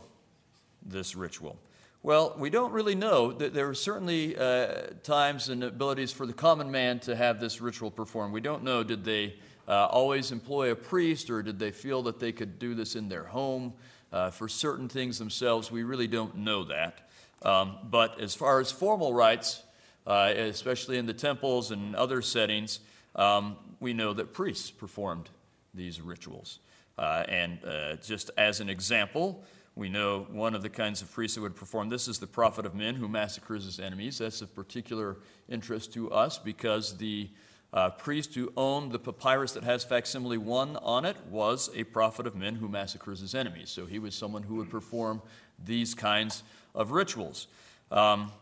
this 0.85 1.15
ritual? 1.15 1.57
Well, 2.03 2.35
we 2.37 2.51
don't 2.51 2.73
really 2.73 2.97
know. 2.97 3.31
There 3.31 3.69
are 3.69 3.75
certainly 3.75 4.37
uh, 4.37 4.89
times 5.05 5.49
and 5.49 5.63
abilities 5.63 6.11
for 6.11 6.27
the 6.27 6.33
common 6.33 6.73
man 6.73 6.99
to 7.01 7.15
have 7.15 7.39
this 7.39 7.61
ritual 7.61 7.93
performed. 7.93 8.33
We 8.33 8.41
don't 8.41 8.65
know 8.65 8.83
did 8.83 9.05
they 9.05 9.37
uh, 9.69 9.87
always 9.87 10.33
employ 10.33 10.71
a 10.71 10.77
priest 10.77 11.31
or 11.31 11.43
did 11.43 11.59
they 11.59 11.71
feel 11.71 12.03
that 12.03 12.19
they 12.19 12.33
could 12.33 12.59
do 12.59 12.75
this 12.75 12.97
in 12.97 13.09
their 13.09 13.25
home 13.25 13.73
uh, 14.13 14.31
for 14.31 14.49
certain 14.49 14.89
things 14.89 15.19
themselves? 15.19 15.71
We 15.71 15.83
really 15.83 16.09
don't 16.09 16.39
know 16.39 16.65
that. 16.65 17.09
Um, 17.43 17.77
but 17.85 18.21
as 18.21 18.35
far 18.35 18.61
as 18.61 18.71
formal 18.71 19.15
rites, 19.15 19.63
uh, 20.07 20.33
especially 20.37 20.99
in 20.99 21.07
the 21.07 21.15
temples 21.15 21.71
and 21.71 21.95
other 21.95 22.23
settings, 22.23 22.81
um, 23.17 23.57
we 23.81 23.93
know 23.93 24.13
that 24.13 24.33
priests 24.33 24.71
performed 24.71 25.29
these 25.75 26.01
rituals. 26.01 26.59
Uh, 26.99 27.25
and 27.29 27.59
uh, 27.65 27.97
just 27.97 28.31
as 28.37 28.61
an 28.61 28.69
example, 28.69 29.45
we 29.75 29.89
know 29.89 30.27
one 30.31 30.55
of 30.55 30.63
the 30.63 30.69
kinds 30.69 31.01
of 31.03 31.11
priests 31.11 31.37
that 31.37 31.41
would 31.41 31.57
perform 31.57 31.89
this 31.89 32.07
is 32.07 32.19
the 32.19 32.27
prophet 32.27 32.67
of 32.67 32.75
Min 32.75 32.97
who 32.97 33.09
massacres 33.09 33.65
his 33.65 33.81
enemies. 33.81 34.19
That's 34.19 34.43
of 34.43 34.55
particular 34.55 35.17
interest 35.49 35.93
to 35.95 36.11
us 36.11 36.39
because 36.39 36.99
the 36.99 37.31
uh, 37.73 37.91
priest 37.91 38.35
who 38.35 38.53
owned 38.57 38.93
the 38.93 38.99
papyrus 38.99 39.53
that 39.53 39.65
has 39.65 39.85
facsimile 39.85 40.39
1 40.39 40.77
on 40.77 41.05
it 41.05 41.17
was 41.31 41.71
a 41.75 41.85
prophet 41.85 42.27
of 42.27 42.35
Min 42.35 42.57
who 42.57 42.69
massacres 42.69 43.21
his 43.21 43.35
enemies. 43.35 43.71
So 43.71 43.87
he 43.87 43.99
was 43.99 44.15
someone 44.15 44.43
who 44.43 44.57
would 44.57 44.71
perform 44.71 45.23
these 45.65 45.95
kinds 45.95 46.43
of 46.75 46.91
rituals. 46.91 47.47
Um, 47.91 48.33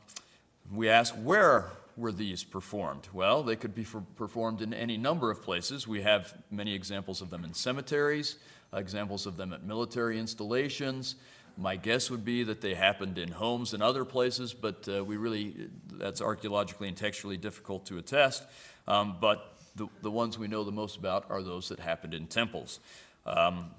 we 0.72 0.88
ask, 0.88 1.14
where 1.14 1.70
were 1.96 2.12
these 2.12 2.44
performed? 2.44 3.08
Well, 3.12 3.42
they 3.42 3.56
could 3.56 3.74
be 3.74 3.86
performed 4.16 4.62
in 4.62 4.72
any 4.72 4.96
number 4.96 5.30
of 5.30 5.42
places. 5.42 5.86
We 5.86 6.02
have 6.02 6.34
many 6.50 6.74
examples 6.74 7.20
of 7.20 7.30
them 7.30 7.44
in 7.44 7.54
cemeteries 7.54 8.36
examples 8.74 9.26
of 9.26 9.36
them 9.36 9.52
at 9.52 9.64
military 9.64 10.18
installations. 10.18 11.16
My 11.56 11.76
guess 11.76 12.10
would 12.10 12.24
be 12.24 12.42
that 12.44 12.60
they 12.60 12.74
happened 12.74 13.18
in 13.18 13.32
homes 13.32 13.74
and 13.74 13.82
other 13.82 14.04
places, 14.04 14.54
but 14.54 14.88
uh, 14.88 15.04
we 15.04 15.16
really, 15.16 15.68
that's 15.92 16.20
archaeologically 16.20 16.88
and 16.88 16.96
textually 16.96 17.36
difficult 17.36 17.86
to 17.86 17.98
attest. 17.98 18.44
Um, 18.88 19.16
but 19.20 19.58
the, 19.76 19.88
the 20.02 20.10
ones 20.10 20.38
we 20.38 20.48
know 20.48 20.64
the 20.64 20.72
most 20.72 20.96
about 20.96 21.30
are 21.30 21.42
those 21.42 21.68
that 21.68 21.80
happened 21.80 22.14
in 22.14 22.26
temples. 22.26 22.80
Um, 23.26 23.70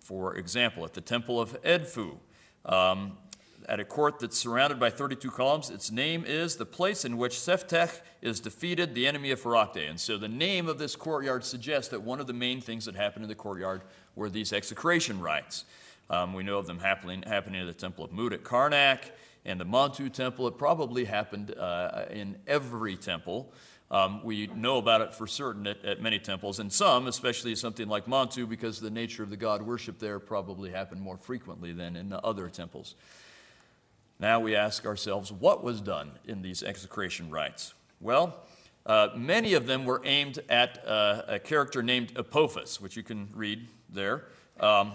for 0.00 0.36
example, 0.36 0.84
at 0.84 0.92
the 0.92 1.00
temple 1.00 1.40
of 1.40 1.60
Edfu, 1.62 2.16
um, 2.66 3.16
at 3.68 3.80
a 3.80 3.84
court 3.84 4.18
that's 4.18 4.38
surrounded 4.38 4.78
by 4.78 4.90
32 4.90 5.30
columns. 5.30 5.70
Its 5.70 5.90
name 5.90 6.24
is 6.26 6.56
the 6.56 6.66
place 6.66 7.04
in 7.04 7.16
which 7.16 7.32
Seftech 7.32 8.00
is 8.20 8.40
defeated, 8.40 8.94
the 8.94 9.06
enemy 9.06 9.30
of 9.30 9.40
Farakte. 9.40 9.88
And 9.88 9.98
so 9.98 10.18
the 10.18 10.28
name 10.28 10.68
of 10.68 10.78
this 10.78 10.96
courtyard 10.96 11.44
suggests 11.44 11.90
that 11.90 12.02
one 12.02 12.20
of 12.20 12.26
the 12.26 12.32
main 12.32 12.60
things 12.60 12.84
that 12.84 12.94
happened 12.94 13.24
in 13.24 13.28
the 13.28 13.34
courtyard 13.34 13.82
were 14.14 14.28
these 14.28 14.52
execration 14.52 15.20
rites. 15.20 15.64
Um, 16.10 16.34
we 16.34 16.42
know 16.42 16.58
of 16.58 16.66
them 16.66 16.78
happening, 16.78 17.22
happening 17.22 17.60
at 17.60 17.66
the 17.66 17.72
Temple 17.72 18.04
of 18.04 18.12
Mut 18.12 18.32
at 18.32 18.44
Karnak 18.44 19.10
and 19.44 19.60
the 19.60 19.64
Montu 19.64 20.12
Temple. 20.12 20.46
It 20.48 20.58
probably 20.58 21.04
happened 21.04 21.54
uh, 21.58 22.06
in 22.10 22.36
every 22.46 22.96
temple. 22.96 23.52
Um, 23.90 24.24
we 24.24 24.46
know 24.48 24.78
about 24.78 25.02
it 25.02 25.14
for 25.14 25.26
certain 25.26 25.66
at, 25.66 25.84
at, 25.84 26.02
many 26.02 26.18
temples, 26.18 26.58
and 26.58 26.72
some, 26.72 27.06
especially 27.06 27.54
something 27.54 27.86
like 27.86 28.06
Montu, 28.06 28.48
because 28.48 28.80
the 28.80 28.90
nature 28.90 29.22
of 29.22 29.30
the 29.30 29.36
god 29.36 29.62
worship 29.62 29.98
there 29.98 30.18
probably 30.18 30.70
happened 30.70 31.00
more 31.00 31.18
frequently 31.18 31.72
than 31.72 31.94
in 31.94 32.08
the 32.08 32.20
other 32.22 32.48
temples. 32.48 32.94
Now 34.18 34.40
we 34.40 34.56
ask 34.56 34.86
ourselves, 34.86 35.30
what 35.30 35.62
was 35.62 35.80
done 35.80 36.12
in 36.26 36.42
these 36.42 36.62
execration 36.62 37.30
rites? 37.30 37.74
Well, 38.00 38.36
uh, 38.86 39.08
many 39.16 39.54
of 39.54 39.66
them 39.66 39.84
were 39.84 40.00
aimed 40.04 40.40
at 40.48 40.86
uh, 40.86 41.22
a 41.28 41.38
character 41.38 41.82
named 41.82 42.16
Apophis, 42.16 42.80
which 42.80 42.96
you 42.96 43.02
can 43.02 43.28
read 43.34 43.68
there. 43.90 44.24
Um, 44.60 44.92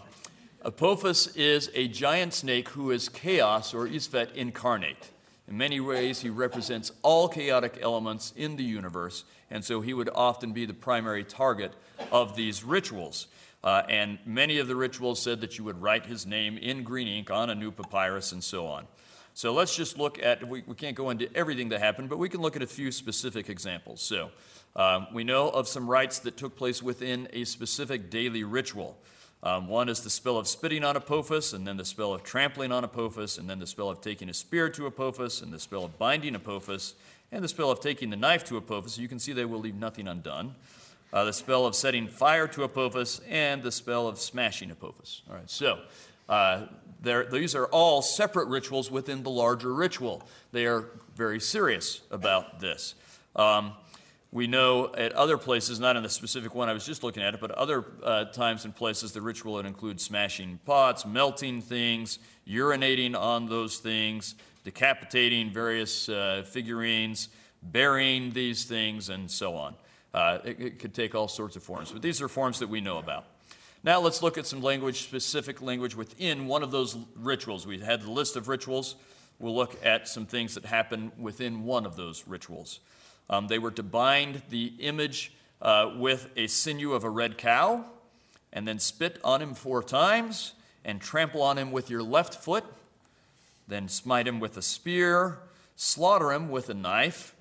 Apophis 0.69 1.25
is 1.36 1.71
a 1.73 1.88
giant 1.88 2.32
snake 2.32 2.69
who 2.69 2.91
is 2.91 3.10
chaos 3.10 3.73
or 3.73 3.88
Isfet 3.88 4.32
incarnate. 4.36 5.10
In 5.47 5.58
many 5.58 5.79
ways, 5.79 6.21
he 6.21 6.29
represents 6.29 6.91
all 7.01 7.27
chaotic 7.27 7.79
elements 7.82 8.32
in 8.38 8.55
the 8.55 8.63
universe, 8.63 9.23
and 9.49 9.65
so 9.65 9.82
he 9.82 9.95
would 9.95 10.10
often 10.13 10.53
be 10.53 10.67
the 10.67 10.75
primary 10.75 11.23
target 11.23 11.73
of 12.12 12.36
these 12.36 12.63
rituals. 12.63 13.25
Uh, 13.63 13.82
and 13.89 14.19
many 14.27 14.60
of 14.60 14.67
the 14.67 14.75
rituals 14.75 15.19
said 15.19 15.41
that 15.41 15.58
you 15.58 15.63
would 15.63 15.82
write 15.82 16.05
his 16.05 16.27
name 16.27 16.55
in 16.55 16.84
green 16.84 17.08
ink 17.08 17.32
on 17.32 17.49
a 17.49 17.55
new 17.55 17.71
papyrus 17.71 18.32
and 18.32 18.43
so 18.43 18.67
on. 18.67 18.86
So 19.34 19.53
let's 19.53 19.75
just 19.75 19.97
look 19.97 20.21
at, 20.21 20.47
we, 20.47 20.62
we 20.67 20.75
can't 20.75 20.95
go 20.95 21.10
into 21.10 21.36
everything 21.36 21.69
that 21.69 21.79
happened, 21.79 22.10
but 22.10 22.19
we 22.19 22.29
can 22.29 22.41
look 22.41 22.55
at 22.55 22.62
a 22.62 22.67
few 22.67 22.91
specific 22.91 23.49
examples. 23.49 24.03
So 24.03 24.29
um, 24.75 25.08
we 25.15 25.23
know 25.23 25.49
of 25.49 25.67
some 25.67 25.89
rites 25.89 26.19
that 26.19 26.38
took 26.38 26.55
place 26.55 26.84
within 26.84 27.27
a 27.34 27.45
specific 27.45 28.12
daily 28.12 28.43
ritual. 28.43 28.99
Um, 29.41 29.67
one 29.67 29.88
is 29.88 30.02
the 30.02 30.10
spell 30.10 30.38
of 30.38 30.47
spitting 30.47 30.84
on 30.84 30.97
Apophis, 30.97 31.54
and 31.54 31.65
then 31.65 31.78
the 31.78 31.86
spell 31.86 32.13
of 32.13 32.23
trampling 32.23 32.71
on 32.71 32.84
Apophis, 32.84 33.38
and 33.38 33.49
then 33.49 33.60
the 33.60 33.67
spell 33.67 33.89
of 33.89 34.02
taking 34.02 34.30
a 34.30 34.34
spear 34.34 34.69
to 34.69 34.86
Apophis, 34.86 35.41
and 35.41 35.54
the 35.54 35.60
spell 35.60 35.86
of 35.86 35.97
binding 35.97 36.36
Apophis, 36.36 36.95
and 37.32 37.43
the 37.43 37.47
spell 37.47 37.71
of 37.71 37.80
taking 37.80 38.10
the 38.10 38.17
knife 38.17 38.43
to 38.45 38.58
Apophis. 38.58 38.97
You 38.97 39.08
can 39.08 39.17
see 39.17 39.32
they 39.32 39.45
will 39.45 39.60
leave 39.60 39.75
nothing 39.75 40.08
undone. 40.08 40.56
Uh, 41.13 41.23
the 41.23 41.34
spell 41.34 41.65
of 41.65 41.73
setting 41.73 42.08
fire 42.08 42.47
to 42.49 42.63
Apophis, 42.63 43.21
and 43.30 43.63
the 43.63 43.71
spell 43.71 44.08
of 44.08 44.19
smashing 44.19 44.71
Apophis. 44.71 45.21
All 45.30 45.36
right, 45.36 45.49
so 45.49 45.80
uh, 46.28 46.65
these 47.02 47.56
are 47.56 47.67
all 47.67 48.02
separate 48.02 48.49
rituals 48.49 48.91
within 48.91 49.23
the 49.23 49.30
larger 49.30 49.73
ritual. 49.73 50.21
They 50.52 50.65
are 50.65 50.89
very 51.15 51.39
serious 51.39 52.02
about 52.12 52.60
this. 52.60 52.93
Um, 53.36 53.71
we 54.31 54.45
know 54.45 54.93
at 54.95 55.11
other 55.13 55.37
places, 55.37 55.79
not 55.79 55.95
in 55.95 56.03
the 56.03 56.09
specific 56.09 56.53
one 56.53 56.69
I 56.69 56.73
was 56.73 56.85
just 56.85 57.03
looking 57.03 57.23
at 57.23 57.33
it, 57.33 57.39
but 57.39 57.51
other 57.51 57.85
uh, 58.03 58.25
times 58.25 58.63
and 58.63 58.75
places, 58.75 59.11
the 59.11 59.21
ritual 59.21 59.53
would 59.53 59.65
include 59.65 59.99
smashing 59.99 60.59
pots, 60.65 61.05
melting 61.05 61.61
things, 61.61 62.19
urinating 62.47 63.19
on 63.19 63.47
those 63.47 63.77
things, 63.77 64.35
decapitating 64.63 65.51
various 65.51 66.09
uh, 66.09 66.43
figurines, 66.45 67.29
burying 67.63 68.31
these 68.31 68.65
things, 68.65 69.09
and 69.09 69.31
so 69.31 69.55
on. 69.55 69.75
Uh, 70.13 70.37
it, 70.43 70.59
it 70.59 70.79
could 70.79 70.93
take 70.93 71.15
all 71.15 71.27
sorts 71.27 71.55
of 71.55 71.63
forms, 71.63 71.91
but 71.91 72.03
these 72.03 72.21
are 72.21 72.27
forms 72.27 72.59
that 72.59 72.69
we 72.69 72.81
know 72.81 72.99
about. 72.99 73.25
Now 73.83 73.99
let's 73.99 74.21
look 74.21 74.37
at 74.37 74.45
some 74.45 74.61
language, 74.61 75.03
specific 75.03 75.61
language 75.61 75.95
within 75.95 76.45
one 76.47 76.61
of 76.63 76.71
those 76.71 76.97
rituals. 77.15 77.65
We 77.65 77.79
had 77.79 78.01
the 78.01 78.11
list 78.11 78.35
of 78.35 78.47
rituals. 78.47 78.95
We'll 79.39 79.55
look 79.55 79.83
at 79.83 80.07
some 80.07 80.25
things 80.25 80.55
that 80.55 80.65
happen 80.65 81.13
within 81.17 81.63
one 81.63 81.85
of 81.85 81.95
those 81.95 82.27
rituals. 82.27 82.81
Um, 83.29 83.47
they 83.47 83.59
were 83.59 83.71
to 83.71 83.83
bind 83.83 84.41
the 84.49 84.73
image 84.79 85.31
uh, 85.61 85.91
with 85.95 86.29
a 86.35 86.47
sinew 86.47 86.93
of 86.93 87.03
a 87.03 87.09
red 87.09 87.37
cow, 87.37 87.85
and 88.51 88.67
then 88.67 88.79
spit 88.79 89.19
on 89.23 89.41
him 89.41 89.53
four 89.53 89.83
times, 89.83 90.53
and 90.83 90.99
trample 90.99 91.41
on 91.41 91.57
him 91.57 91.71
with 91.71 91.89
your 91.89 92.01
left 92.01 92.33
foot, 92.33 92.63
then 93.67 93.87
smite 93.87 94.27
him 94.27 94.39
with 94.39 94.57
a 94.57 94.61
spear, 94.61 95.39
slaughter 95.75 96.31
him 96.31 96.49
with 96.49 96.69
a 96.69 96.73
knife, 96.73 97.35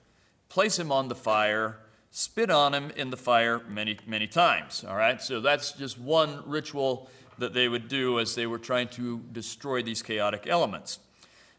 place 0.48 0.78
him 0.78 0.92
on 0.92 1.08
the 1.08 1.14
fire, 1.14 1.78
spit 2.10 2.50
on 2.50 2.74
him 2.74 2.90
in 2.96 3.10
the 3.10 3.16
fire 3.16 3.62
many, 3.68 3.98
many 4.06 4.26
times. 4.26 4.84
All 4.86 4.96
right, 4.96 5.22
so 5.22 5.40
that's 5.40 5.72
just 5.72 5.98
one 5.98 6.42
ritual 6.44 7.08
that 7.38 7.54
they 7.54 7.68
would 7.68 7.88
do 7.88 8.18
as 8.18 8.34
they 8.34 8.46
were 8.46 8.58
trying 8.58 8.88
to 8.88 9.20
destroy 9.32 9.82
these 9.82 10.02
chaotic 10.02 10.46
elements. 10.46 10.98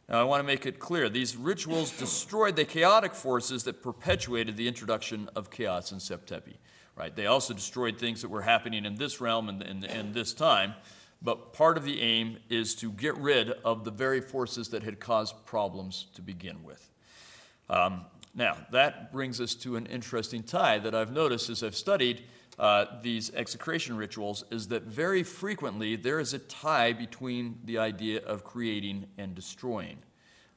Now, 0.09 0.19
I 0.19 0.23
want 0.23 0.39
to 0.39 0.47
make 0.47 0.65
it 0.65 0.79
clear 0.79 1.07
these 1.07 1.37
rituals 1.37 1.91
destroyed 1.91 2.55
the 2.55 2.65
chaotic 2.65 3.13
forces 3.13 3.63
that 3.65 3.83
perpetuated 3.83 4.57
the 4.57 4.67
introduction 4.67 5.29
of 5.35 5.51
chaos 5.51 5.91
in 5.91 5.99
Septepi. 5.99 6.55
Right? 6.95 7.15
They 7.15 7.27
also 7.27 7.53
destroyed 7.53 7.99
things 7.99 8.23
that 8.23 8.29
were 8.29 8.41
happening 8.41 8.85
in 8.85 8.95
this 8.95 9.21
realm 9.21 9.47
and 9.49 9.61
in, 9.61 9.83
in 9.85 10.11
this 10.13 10.33
time. 10.33 10.73
But 11.21 11.53
part 11.53 11.77
of 11.77 11.85
the 11.85 12.01
aim 12.01 12.39
is 12.49 12.75
to 12.75 12.91
get 12.91 13.15
rid 13.17 13.51
of 13.51 13.83
the 13.83 13.91
very 13.91 14.19
forces 14.19 14.69
that 14.69 14.83
had 14.83 14.99
caused 14.99 15.45
problems 15.45 16.07
to 16.15 16.21
begin 16.21 16.63
with. 16.63 16.89
Um, 17.69 18.05
now, 18.33 18.57
that 18.71 19.11
brings 19.11 19.39
us 19.39 19.53
to 19.55 19.75
an 19.75 19.85
interesting 19.85 20.43
tie 20.43 20.79
that 20.79 20.95
I've 20.95 21.11
noticed 21.11 21.49
as 21.49 21.61
I've 21.61 21.75
studied 21.75 22.23
uh, 22.59 22.85
these 23.01 23.31
execration 23.33 23.95
rituals 23.95 24.43
is 24.51 24.67
that 24.67 24.83
very 24.83 25.23
frequently 25.23 25.95
there 25.95 26.19
is 26.19 26.33
a 26.33 26.39
tie 26.39 26.91
between 26.91 27.59
the 27.63 27.77
idea 27.77 28.21
of 28.21 28.43
creating 28.43 29.07
and 29.17 29.33
destroying. 29.33 29.97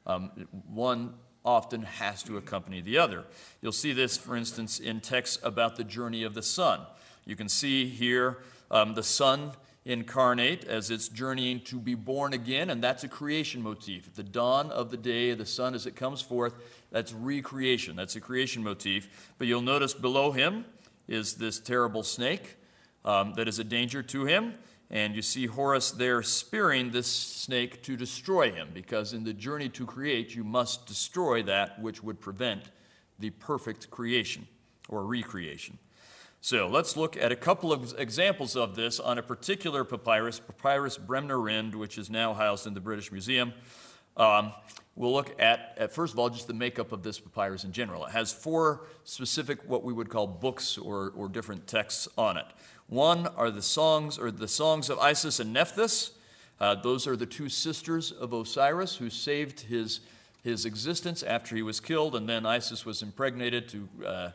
Um, 0.04 0.32
one 0.68 1.14
often 1.44 1.82
has 1.82 2.24
to 2.24 2.36
accompany 2.36 2.80
the 2.80 2.98
other. 2.98 3.24
You'll 3.60 3.70
see 3.70 3.92
this, 3.92 4.16
for 4.16 4.36
instance, 4.36 4.80
in 4.80 5.00
texts 5.00 5.38
about 5.44 5.76
the 5.76 5.84
journey 5.84 6.24
of 6.24 6.34
the 6.34 6.42
sun. 6.42 6.80
You 7.24 7.36
can 7.36 7.48
see 7.48 7.86
here 7.86 8.38
um, 8.70 8.94
the 8.94 9.02
sun 9.04 9.52
incarnate 9.84 10.64
as 10.64 10.90
it's 10.90 11.08
journeying 11.08 11.60
to 11.60 11.76
be 11.76 11.94
born 11.94 12.32
again, 12.32 12.70
and 12.70 12.82
that's 12.82 13.04
a 13.04 13.08
creation 13.08 13.62
motif. 13.62 14.08
At 14.08 14.14
the 14.14 14.22
dawn 14.24 14.70
of 14.70 14.90
the 14.90 14.96
day, 14.96 15.34
the 15.34 15.46
sun 15.46 15.74
as 15.74 15.86
it 15.86 15.94
comes 15.94 16.20
forth, 16.20 16.54
that's 16.90 17.12
recreation. 17.12 17.94
That's 17.94 18.16
a 18.16 18.20
creation 18.20 18.64
motif. 18.64 19.32
But 19.38 19.46
you'll 19.46 19.62
notice 19.62 19.94
below 19.94 20.32
him 20.32 20.64
is 21.08 21.34
this 21.34 21.60
terrible 21.60 22.02
snake 22.02 22.56
um, 23.04 23.34
that 23.34 23.48
is 23.48 23.58
a 23.58 23.64
danger 23.64 24.02
to 24.02 24.24
him. 24.24 24.54
And 24.90 25.16
you 25.16 25.22
see 25.22 25.46
Horus 25.46 25.90
there 25.90 26.22
spearing 26.22 26.90
this 26.90 27.06
snake 27.06 27.82
to 27.84 27.96
destroy 27.96 28.52
him, 28.52 28.68
because 28.74 29.14
in 29.14 29.24
the 29.24 29.32
journey 29.32 29.70
to 29.70 29.86
create, 29.86 30.34
you 30.34 30.44
must 30.44 30.86
destroy 30.86 31.42
that 31.44 31.80
which 31.80 32.02
would 32.02 32.20
prevent 32.20 32.70
the 33.18 33.30
perfect 33.30 33.90
creation 33.90 34.46
or 34.88 35.04
recreation. 35.04 35.78
So 36.42 36.66
let's 36.66 36.96
look 36.96 37.16
at 37.16 37.32
a 37.32 37.36
couple 37.36 37.72
of 37.72 37.94
examples 37.98 38.56
of 38.56 38.74
this 38.74 39.00
on 39.00 39.16
a 39.16 39.22
particular 39.22 39.84
papyrus, 39.84 40.40
Papyrus 40.40 40.98
Bremner 40.98 41.40
Rhind, 41.40 41.74
which 41.74 41.96
is 41.96 42.10
now 42.10 42.34
housed 42.34 42.66
in 42.66 42.74
the 42.74 42.80
British 42.80 43.12
Museum. 43.12 43.54
Um, 44.16 44.52
we'll 44.94 45.12
look 45.12 45.40
at, 45.40 45.74
at, 45.78 45.92
first 45.92 46.12
of 46.12 46.18
all, 46.18 46.28
just 46.30 46.46
the 46.46 46.54
makeup 46.54 46.92
of 46.92 47.02
this 47.02 47.18
papyrus 47.18 47.64
in 47.64 47.72
general. 47.72 48.04
It 48.06 48.12
has 48.12 48.32
four 48.32 48.86
specific, 49.04 49.68
what 49.68 49.82
we 49.82 49.92
would 49.92 50.08
call 50.08 50.26
books 50.26 50.78
or, 50.78 51.12
or 51.16 51.28
different 51.28 51.66
texts 51.66 52.08
on 52.18 52.36
it. 52.36 52.46
One 52.88 53.26
are 53.28 53.50
the 53.50 53.62
songs, 53.62 54.18
or 54.18 54.30
the 54.30 54.48
songs 54.48 54.90
of 54.90 54.98
Isis 54.98 55.40
and 55.40 55.52
Nephthys. 55.52 56.10
Uh, 56.60 56.74
those 56.74 57.06
are 57.06 57.16
the 57.16 57.26
two 57.26 57.48
sisters 57.48 58.12
of 58.12 58.32
Osiris 58.32 58.96
who 58.96 59.10
saved 59.10 59.60
his, 59.60 60.00
his 60.44 60.64
existence 60.64 61.22
after 61.22 61.56
he 61.56 61.62
was 61.62 61.80
killed, 61.80 62.14
and 62.14 62.28
then 62.28 62.44
Isis 62.44 62.84
was 62.84 63.02
impregnated 63.02 63.68
to 63.70 63.88
uh, 64.06 64.30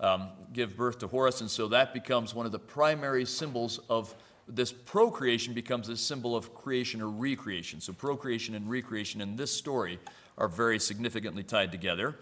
um, 0.00 0.30
give 0.52 0.76
birth 0.76 0.98
to 1.00 1.06
Horus, 1.06 1.40
and 1.40 1.50
so 1.50 1.68
that 1.68 1.92
becomes 1.92 2.34
one 2.34 2.46
of 2.46 2.52
the 2.52 2.58
primary 2.58 3.24
symbols 3.24 3.78
of 3.88 4.14
this 4.48 4.72
procreation 4.72 5.54
becomes 5.54 5.88
a 5.88 5.96
symbol 5.96 6.34
of 6.34 6.54
creation 6.54 7.00
or 7.02 7.08
recreation. 7.08 7.80
So 7.80 7.92
procreation 7.92 8.54
and 8.54 8.68
recreation 8.68 9.20
in 9.20 9.36
this 9.36 9.54
story 9.54 9.98
are 10.36 10.48
very 10.48 10.78
significantly 10.78 11.42
tied 11.42 11.70
together. 11.70 12.16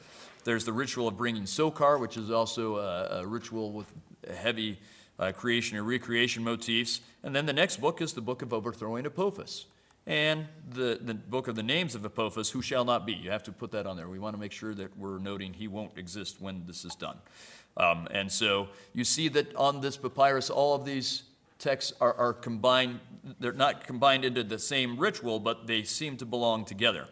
There's 0.45 0.65
the 0.65 0.73
ritual 0.73 1.09
of 1.09 1.17
bringing 1.17 1.45
Sokar, 1.45 1.99
which 1.99 2.17
is 2.17 2.31
also 2.31 2.77
a, 2.77 3.21
a 3.21 3.27
ritual 3.27 3.73
with 3.73 3.93
heavy 4.35 4.79
uh, 5.19 5.33
creation 5.33 5.77
and 5.77 5.87
recreation 5.87 6.45
motifs. 6.45 7.01
And 7.23 7.35
then 7.35 7.47
the 7.47 7.53
next 7.53 7.81
book 7.81 8.01
is 8.01 8.13
the 8.13 8.21
book 8.21 8.43
of 8.43 8.53
overthrowing 8.53 9.07
Apophis. 9.07 9.67
And 10.07 10.47
the, 10.71 11.01
the 11.03 11.15
book 11.15 11.49
of 11.49 11.57
the 11.57 11.65
names 11.65 11.97
of 11.97 12.05
Apophis, 12.05 12.51
who 12.51 12.63
shall 12.63 12.85
not 12.85 13.07
be. 13.07 13.13
You 13.13 13.31
have 13.33 13.43
to 13.45 13.53
put 13.53 13.73
that 13.73 13.87
on 13.87 13.97
there. 13.97 14.09
We 14.09 14.21
want 14.21 14.37
to 14.37 14.41
make 14.41 14.53
sure 14.53 14.73
that 14.75 14.97
we're 14.97 15.19
noting 15.19 15.53
he 15.53 15.67
won't 15.67 15.99
exist 15.99 16.41
when 16.41 16.63
this 16.65 16.85
is 16.85 16.95
done. 16.95 17.19
Um, 17.77 18.07
and 18.13 18.31
so 18.31 18.69
you 18.95 19.05
see 19.05 19.29
that 19.29 19.55
on 19.57 19.81
this 19.81 19.97
papyrus, 19.97 20.49
all 20.49 20.75
of 20.75 20.85
these 20.85 21.25
texts 21.59 21.93
are, 22.01 22.15
are 22.15 22.33
combined. 22.33 23.01
They're 23.41 23.53
not 23.53 23.87
combined 23.87 24.25
into 24.25 24.45
the 24.45 24.59
same 24.59 24.99
ritual, 24.99 25.41
but 25.41 25.67
they 25.67 25.83
seem 25.83 26.17
to 26.19 26.27
belong 26.27 26.65
together. 26.65 27.09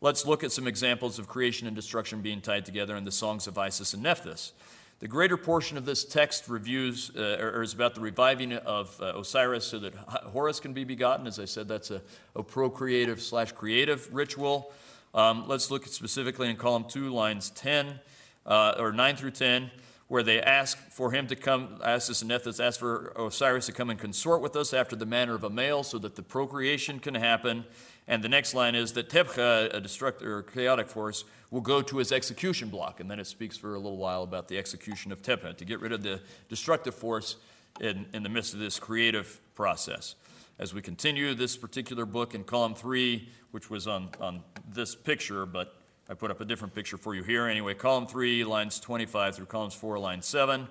Let's 0.00 0.26
look 0.26 0.44
at 0.44 0.52
some 0.52 0.66
examples 0.66 1.18
of 1.18 1.28
creation 1.28 1.66
and 1.66 1.74
destruction 1.74 2.20
being 2.20 2.40
tied 2.40 2.64
together 2.64 2.96
in 2.96 3.04
the 3.04 3.12
songs 3.12 3.46
of 3.46 3.56
Isis 3.56 3.94
and 3.94 4.02
Nephthys. 4.02 4.52
The 5.00 5.08
greater 5.08 5.36
portion 5.36 5.76
of 5.76 5.86
this 5.86 6.04
text 6.04 6.48
reviews 6.48 7.10
uh, 7.16 7.38
or 7.40 7.62
is 7.62 7.72
about 7.72 7.94
the 7.94 8.00
reviving 8.00 8.52
of 8.52 8.98
uh, 9.00 9.18
Osiris 9.18 9.66
so 9.66 9.78
that 9.80 9.94
Horus 9.94 10.60
can 10.60 10.72
be 10.72 10.84
begotten. 10.84 11.26
As 11.26 11.38
I 11.38 11.44
said, 11.44 11.68
that's 11.68 11.90
a, 11.90 12.00
a 12.36 12.42
procreative 12.42 13.20
slash 13.20 13.52
creative 13.52 14.08
ritual. 14.14 14.72
Um, 15.14 15.44
let's 15.46 15.70
look 15.70 15.86
specifically 15.86 16.48
in 16.48 16.56
column 16.56 16.84
two, 16.88 17.12
lines 17.12 17.50
10 17.50 17.98
uh, 18.46 18.74
or 18.78 18.92
9 18.92 19.16
through 19.16 19.32
10 19.32 19.70
where 20.08 20.22
they 20.22 20.40
ask 20.40 20.78
for 20.90 21.12
him 21.12 21.26
to 21.28 21.36
come, 21.36 21.78
Isis 21.82 22.20
and 22.20 22.28
Nephthys 22.28 22.60
ask 22.60 22.78
for 22.78 23.12
Osiris 23.16 23.66
to 23.66 23.72
come 23.72 23.90
and 23.90 23.98
consort 23.98 24.42
with 24.42 24.54
us 24.54 24.74
after 24.74 24.94
the 24.94 25.06
manner 25.06 25.34
of 25.34 25.44
a 25.44 25.50
male 25.50 25.82
so 25.82 25.98
that 25.98 26.14
the 26.14 26.22
procreation 26.22 27.00
can 27.00 27.14
happen. 27.14 27.64
And 28.06 28.22
the 28.22 28.28
next 28.28 28.52
line 28.52 28.74
is 28.74 28.92
that 28.92 29.08
Tebcha, 29.08 29.74
a 29.74 29.80
destructive 29.80 30.28
or 30.28 30.42
chaotic 30.42 30.88
force, 30.88 31.24
will 31.50 31.62
go 31.62 31.80
to 31.80 31.96
his 31.96 32.12
execution 32.12 32.68
block. 32.68 33.00
And 33.00 33.10
then 33.10 33.18
it 33.18 33.26
speaks 33.26 33.56
for 33.56 33.74
a 33.74 33.78
little 33.78 33.96
while 33.96 34.22
about 34.22 34.48
the 34.48 34.58
execution 34.58 35.10
of 35.10 35.22
Tebcha 35.22 35.56
to 35.56 35.64
get 35.64 35.80
rid 35.80 35.92
of 35.92 36.02
the 36.02 36.20
destructive 36.50 36.94
force 36.94 37.36
in, 37.80 38.06
in 38.12 38.22
the 38.22 38.28
midst 38.28 38.52
of 38.52 38.60
this 38.60 38.78
creative 38.78 39.40
process. 39.54 40.16
As 40.58 40.74
we 40.74 40.82
continue 40.82 41.34
this 41.34 41.56
particular 41.56 42.04
book 42.04 42.34
in 42.34 42.44
column 42.44 42.74
three, 42.74 43.30
which 43.52 43.70
was 43.70 43.88
on, 43.88 44.10
on 44.20 44.42
this 44.68 44.94
picture, 44.94 45.46
but 45.46 45.74
I 46.08 46.14
put 46.14 46.30
up 46.30 46.40
a 46.40 46.44
different 46.44 46.74
picture 46.74 46.98
for 46.98 47.14
you 47.14 47.22
here. 47.22 47.46
Anyway, 47.46 47.72
column 47.72 48.06
3, 48.06 48.44
lines 48.44 48.78
25 48.78 49.36
through 49.36 49.46
columns 49.46 49.74
4, 49.74 49.98
line 49.98 50.20
7. 50.20 50.68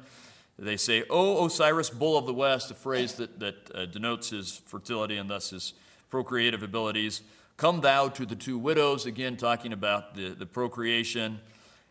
They 0.59 0.77
say, 0.77 1.03
O 1.09 1.45
Osiris, 1.45 1.89
bull 1.89 2.15
of 2.17 2.27
the 2.27 2.33
west, 2.33 2.69
a 2.69 2.75
phrase 2.75 3.15
that, 3.15 3.39
that 3.39 3.71
uh, 3.73 3.85
denotes 3.85 4.29
his 4.29 4.61
fertility 4.67 5.17
and 5.17 5.27
thus 5.27 5.49
his 5.49 5.73
procreative 6.11 6.61
abilities. 6.61 7.23
Come 7.57 7.81
thou 7.81 8.09
to 8.09 8.25
the 8.27 8.35
two 8.35 8.59
widows, 8.59 9.07
again 9.07 9.35
talking 9.35 9.73
about 9.73 10.13
the, 10.13 10.29
the 10.29 10.45
procreation. 10.45 11.39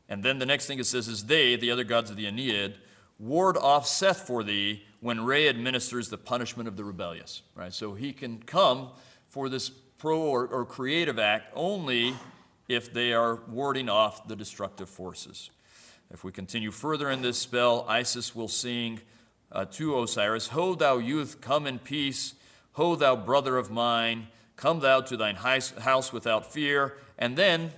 And 0.09 0.23
then 0.23 0.39
the 0.39 0.47
next 0.47 0.67
thing 0.67 0.79
it 0.79 0.87
says 0.87 1.09
is, 1.09 1.25
They, 1.25 1.57
the 1.57 1.73
other 1.73 1.85
gods 1.85 2.11
of 2.11 2.17
the 2.17 2.27
Ennead, 2.27 2.75
ward 3.19 3.57
off 3.57 3.89
Seth 3.89 4.25
for 4.25 4.45
thee 4.45 4.85
when 5.01 5.25
Re 5.25 5.49
administers 5.49 6.11
the 6.11 6.19
punishment 6.19 6.69
of 6.69 6.77
the 6.77 6.85
rebellious. 6.85 7.43
Right? 7.57 7.73
So 7.73 7.95
he 7.95 8.13
can 8.13 8.41
come 8.45 8.91
for 9.29 9.49
this 9.49 9.71
pro 9.99 10.21
or, 10.21 10.47
or 10.47 10.65
creative 10.65 11.19
act 11.19 11.51
only 11.57 12.15
if 12.69 12.93
they 12.93 13.13
are 13.13 13.41
warding 13.49 13.89
off 13.89 14.27
the 14.27 14.37
destructive 14.37 14.89
forces. 14.89 15.51
If 16.11 16.25
we 16.25 16.33
continue 16.33 16.71
further 16.71 17.11
in 17.11 17.23
this 17.23 17.39
spell, 17.39 17.87
Isis 17.89 18.35
will 18.35 18.49
sing 18.49 19.01
uh, 19.51 19.65
to 19.67 19.99
Osiris, 19.99 20.49
Ho, 20.49 20.75
thou 20.75 20.99
youth, 20.99 21.41
come 21.41 21.67
in 21.67 21.79
peace. 21.79 22.35
Ho, 22.73 22.97
thou 22.97 23.17
brother 23.17 23.57
of 23.59 23.71
mine, 23.71 24.29
come 24.57 24.81
thou 24.81 25.01
to 25.03 25.17
thine 25.17 25.37
house 25.37 26.13
without 26.13 26.53
fear. 26.53 26.99
And 27.19 27.37
then 27.37 27.73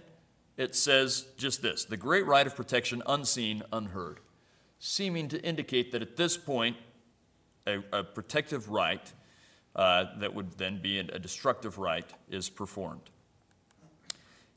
it 0.57 0.75
says 0.75 1.27
just 1.37 1.62
this 1.62 1.85
the 1.85 1.97
great 1.97 2.27
rite 2.27 2.47
of 2.47 2.55
protection, 2.55 3.03
unseen, 3.07 3.62
unheard, 3.73 4.20
seeming 4.79 5.29
to 5.29 5.42
indicate 5.42 5.92
that 5.92 6.03
at 6.03 6.16
this 6.16 6.37
point, 6.37 6.77
a, 7.66 7.79
a 7.92 8.05
protective 8.05 8.68
rite 8.68 9.12
uh, 9.75 10.05
that 10.18 10.35
would 10.35 10.59
then 10.59 10.81
be 10.81 10.99
a 10.99 11.18
destructive 11.18 11.79
rite 11.79 12.12
is 12.29 12.49
performed 12.49 13.11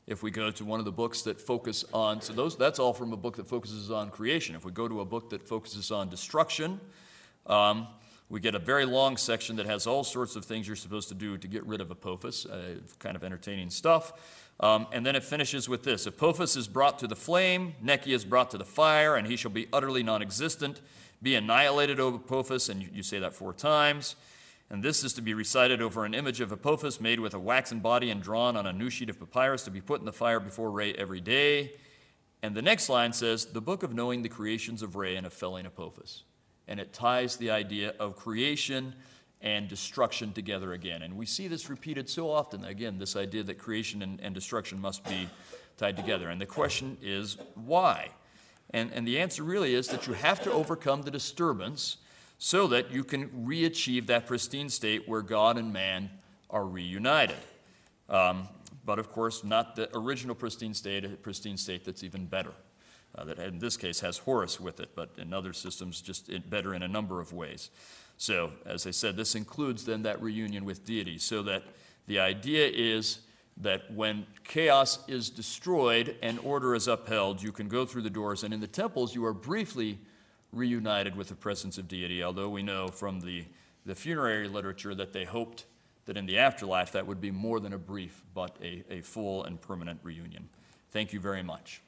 if 0.08 0.22
we 0.22 0.30
go 0.30 0.50
to 0.50 0.64
one 0.64 0.80
of 0.80 0.86
the 0.86 0.92
books 0.92 1.22
that 1.22 1.40
focus 1.40 1.84
on 1.92 2.20
so 2.20 2.32
those 2.32 2.56
that's 2.56 2.78
all 2.78 2.92
from 2.92 3.12
a 3.12 3.16
book 3.16 3.36
that 3.36 3.46
focuses 3.46 3.90
on 3.90 4.10
creation. 4.10 4.56
If 4.56 4.64
we 4.64 4.72
go 4.72 4.88
to 4.88 5.00
a 5.00 5.04
book 5.04 5.30
that 5.30 5.46
focuses 5.46 5.90
on 5.90 6.08
destruction 6.08 6.80
um, 7.46 7.86
we 8.30 8.40
get 8.40 8.54
a 8.54 8.58
very 8.58 8.84
long 8.84 9.16
section 9.16 9.56
that 9.56 9.66
has 9.66 9.86
all 9.86 10.04
sorts 10.04 10.36
of 10.36 10.44
things 10.44 10.66
you're 10.66 10.76
supposed 10.76 11.08
to 11.08 11.14
do 11.14 11.38
to 11.38 11.48
get 11.48 11.64
rid 11.66 11.80
of 11.80 11.90
apophis 11.90 12.46
uh, 12.46 12.74
kind 12.98 13.16
of 13.16 13.24
entertaining 13.24 13.70
stuff. 13.70 14.12
Um, 14.60 14.86
and 14.92 15.06
then 15.06 15.16
it 15.16 15.22
finishes 15.22 15.68
with 15.68 15.84
this. 15.84 16.06
Apophis 16.06 16.56
is 16.56 16.66
brought 16.66 16.98
to 16.98 17.06
the 17.06 17.16
flame 17.16 17.74
nechi 17.84 18.08
is 18.08 18.24
brought 18.24 18.50
to 18.50 18.58
the 18.58 18.64
fire 18.64 19.14
and 19.14 19.26
he 19.26 19.36
shall 19.36 19.50
be 19.50 19.68
utterly 19.72 20.02
non-existent 20.02 20.80
be 21.22 21.34
annihilated 21.34 21.98
o 22.00 22.14
apophis 22.14 22.68
and 22.68 22.82
you, 22.82 22.88
you 22.92 23.02
say 23.02 23.18
that 23.18 23.34
four 23.34 23.52
times 23.52 24.16
and 24.70 24.82
this 24.82 25.02
is 25.02 25.14
to 25.14 25.22
be 25.22 25.32
recited 25.32 25.80
over 25.80 26.04
an 26.04 26.12
image 26.12 26.40
of 26.40 26.52
Apophis 26.52 27.00
made 27.00 27.20
with 27.20 27.32
a 27.32 27.38
waxen 27.38 27.80
body 27.80 28.10
and 28.10 28.22
drawn 28.22 28.56
on 28.56 28.66
a 28.66 28.72
new 28.72 28.90
sheet 28.90 29.08
of 29.08 29.18
papyrus 29.18 29.62
to 29.64 29.70
be 29.70 29.80
put 29.80 30.00
in 30.00 30.06
the 30.06 30.12
fire 30.12 30.40
before 30.40 30.70
Re 30.70 30.94
every 30.98 31.20
day. 31.20 31.72
And 32.42 32.54
the 32.54 32.62
next 32.62 32.88
line 32.88 33.14
says, 33.14 33.46
The 33.46 33.62
book 33.62 33.82
of 33.82 33.94
knowing 33.94 34.22
the 34.22 34.28
creations 34.28 34.82
of 34.82 34.94
Re 34.94 35.16
and 35.16 35.26
of 35.26 35.32
felling 35.32 35.64
Apophis. 35.64 36.22
And 36.68 36.78
it 36.78 36.92
ties 36.92 37.36
the 37.36 37.50
idea 37.50 37.94
of 37.98 38.16
creation 38.16 38.94
and 39.40 39.68
destruction 39.68 40.32
together 40.32 40.74
again. 40.74 41.00
And 41.00 41.16
we 41.16 41.24
see 41.24 41.48
this 41.48 41.70
repeated 41.70 42.10
so 42.10 42.30
often. 42.30 42.64
Again, 42.64 42.98
this 42.98 43.16
idea 43.16 43.42
that 43.44 43.56
creation 43.56 44.02
and, 44.02 44.20
and 44.20 44.34
destruction 44.34 44.78
must 44.78 45.02
be 45.04 45.30
tied 45.78 45.96
together. 45.96 46.28
And 46.28 46.40
the 46.40 46.46
question 46.46 46.98
is, 47.00 47.38
why? 47.54 48.10
And, 48.70 48.92
and 48.92 49.08
the 49.08 49.18
answer 49.18 49.42
really 49.42 49.74
is 49.74 49.88
that 49.88 50.06
you 50.06 50.12
have 50.12 50.42
to 50.42 50.52
overcome 50.52 51.02
the 51.02 51.10
disturbance 51.10 51.96
so 52.38 52.68
that 52.68 52.92
you 52.92 53.04
can 53.04 53.30
re 53.44 53.64
achieve 53.64 54.06
that 54.06 54.26
pristine 54.26 54.68
state 54.68 55.08
where 55.08 55.22
God 55.22 55.58
and 55.58 55.72
man 55.72 56.10
are 56.48 56.64
reunited. 56.64 57.36
Um, 58.08 58.48
but 58.84 58.98
of 58.98 59.10
course, 59.10 59.44
not 59.44 59.76
the 59.76 59.94
original 59.94 60.34
pristine 60.34 60.72
state, 60.72 61.04
a 61.04 61.08
pristine 61.10 61.58
state 61.58 61.84
that's 61.84 62.02
even 62.02 62.26
better. 62.26 62.52
Uh, 63.14 63.24
that 63.24 63.38
in 63.38 63.58
this 63.58 63.76
case 63.76 64.00
has 64.00 64.18
Horus 64.18 64.60
with 64.60 64.80
it, 64.80 64.90
but 64.94 65.10
in 65.18 65.34
other 65.34 65.52
systems, 65.52 66.00
just 66.00 66.30
better 66.48 66.74
in 66.74 66.82
a 66.82 66.88
number 66.88 67.20
of 67.20 67.32
ways. 67.32 67.70
So, 68.16 68.52
as 68.64 68.86
I 68.86 68.90
said, 68.90 69.16
this 69.16 69.34
includes 69.34 69.84
then 69.84 70.02
that 70.02 70.20
reunion 70.22 70.64
with 70.64 70.84
deity, 70.84 71.18
so 71.18 71.42
that 71.42 71.64
the 72.06 72.18
idea 72.18 72.68
is 72.68 73.20
that 73.56 73.92
when 73.92 74.26
chaos 74.44 74.98
is 75.08 75.30
destroyed 75.30 76.16
and 76.22 76.38
order 76.40 76.74
is 76.74 76.86
upheld, 76.86 77.42
you 77.42 77.50
can 77.50 77.68
go 77.68 77.84
through 77.84 78.02
the 78.02 78.10
doors, 78.10 78.44
and 78.44 78.54
in 78.54 78.60
the 78.60 78.66
temples, 78.66 79.14
you 79.14 79.24
are 79.24 79.34
briefly 79.34 79.98
reunited 80.52 81.16
with 81.16 81.28
the 81.28 81.34
presence 81.34 81.78
of 81.78 81.88
deity, 81.88 82.22
although 82.22 82.48
we 82.48 82.62
know 82.62 82.88
from 82.88 83.20
the, 83.20 83.44
the 83.84 83.94
funerary 83.94 84.48
literature 84.48 84.94
that 84.94 85.12
they 85.12 85.24
hoped 85.24 85.66
that 86.06 86.16
in 86.16 86.24
the 86.24 86.38
afterlife 86.38 86.92
that 86.92 87.06
would 87.06 87.20
be 87.20 87.30
more 87.30 87.60
than 87.60 87.74
a 87.74 87.78
brief, 87.78 88.22
but 88.34 88.56
a, 88.62 88.82
a 88.90 89.00
full 89.02 89.44
and 89.44 89.60
permanent 89.60 90.00
reunion. 90.02 90.48
Thank 90.90 91.12
you 91.12 91.20
very 91.20 91.42
much. 91.42 91.82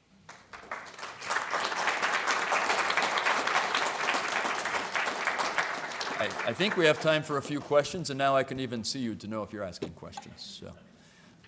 I, 6.19 6.25
I, 6.45 6.53
think 6.53 6.77
we 6.77 6.85
have 6.85 7.01
time 7.01 7.23
for 7.23 7.37
a 7.37 7.41
few 7.41 7.59
questions, 7.59 8.11
and 8.11 8.17
now 8.19 8.35
I 8.35 8.43
can 8.43 8.59
even 8.59 8.83
see 8.83 8.99
you 8.99 9.15
to 9.15 9.27
know 9.27 9.41
if 9.41 9.51
you're 9.51 9.63
asking 9.63 9.89
questions. 9.93 10.59
So, 10.61 10.71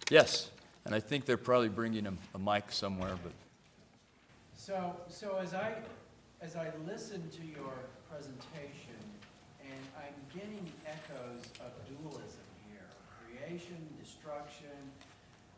yes, 0.10 0.50
and 0.86 0.96
I 0.96 1.00
think 1.00 1.26
they're 1.26 1.38
probably 1.38 1.70
bringing 1.70 2.08
a, 2.08 2.14
a 2.34 2.40
mic 2.40 2.72
somewhere, 2.72 3.16
but. 3.22 3.34
So, 4.56 4.96
so 5.10 5.38
as 5.40 5.54
I 5.54 5.76
as 6.44 6.58
I 6.58 6.68
listen 6.86 7.24
to 7.30 7.46
your 7.48 7.72
presentation, 8.12 9.00
and 9.64 9.80
I'm 9.96 10.14
getting 10.38 10.70
echoes 10.86 11.40
of 11.64 11.72
dualism 11.88 12.44
here, 12.68 12.84
creation, 13.24 13.80
destruction, 14.04 14.76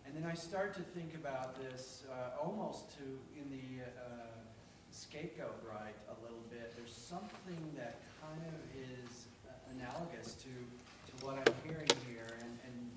and 0.06 0.16
then 0.16 0.30
I 0.30 0.36
start 0.36 0.76
to 0.76 0.82
think 0.82 1.16
about 1.16 1.56
this 1.56 2.04
uh, 2.12 2.40
almost 2.40 2.96
to 2.98 3.04
in 3.36 3.50
the 3.50 3.84
uh, 3.84 4.28
scapegoat 4.92 5.58
rite 5.68 5.98
a 6.08 6.22
little 6.22 6.44
bit. 6.52 6.76
There's 6.78 6.94
something 6.94 7.58
that 7.76 8.02
kind 8.22 8.42
of 8.46 8.54
is 8.78 9.26
uh, 9.50 9.74
analogous 9.74 10.34
to, 10.36 10.50
to 10.50 11.26
what 11.26 11.40
I'm 11.40 11.54
hearing 11.68 11.90
here, 12.08 12.38
and, 12.42 12.60
and 12.64 12.90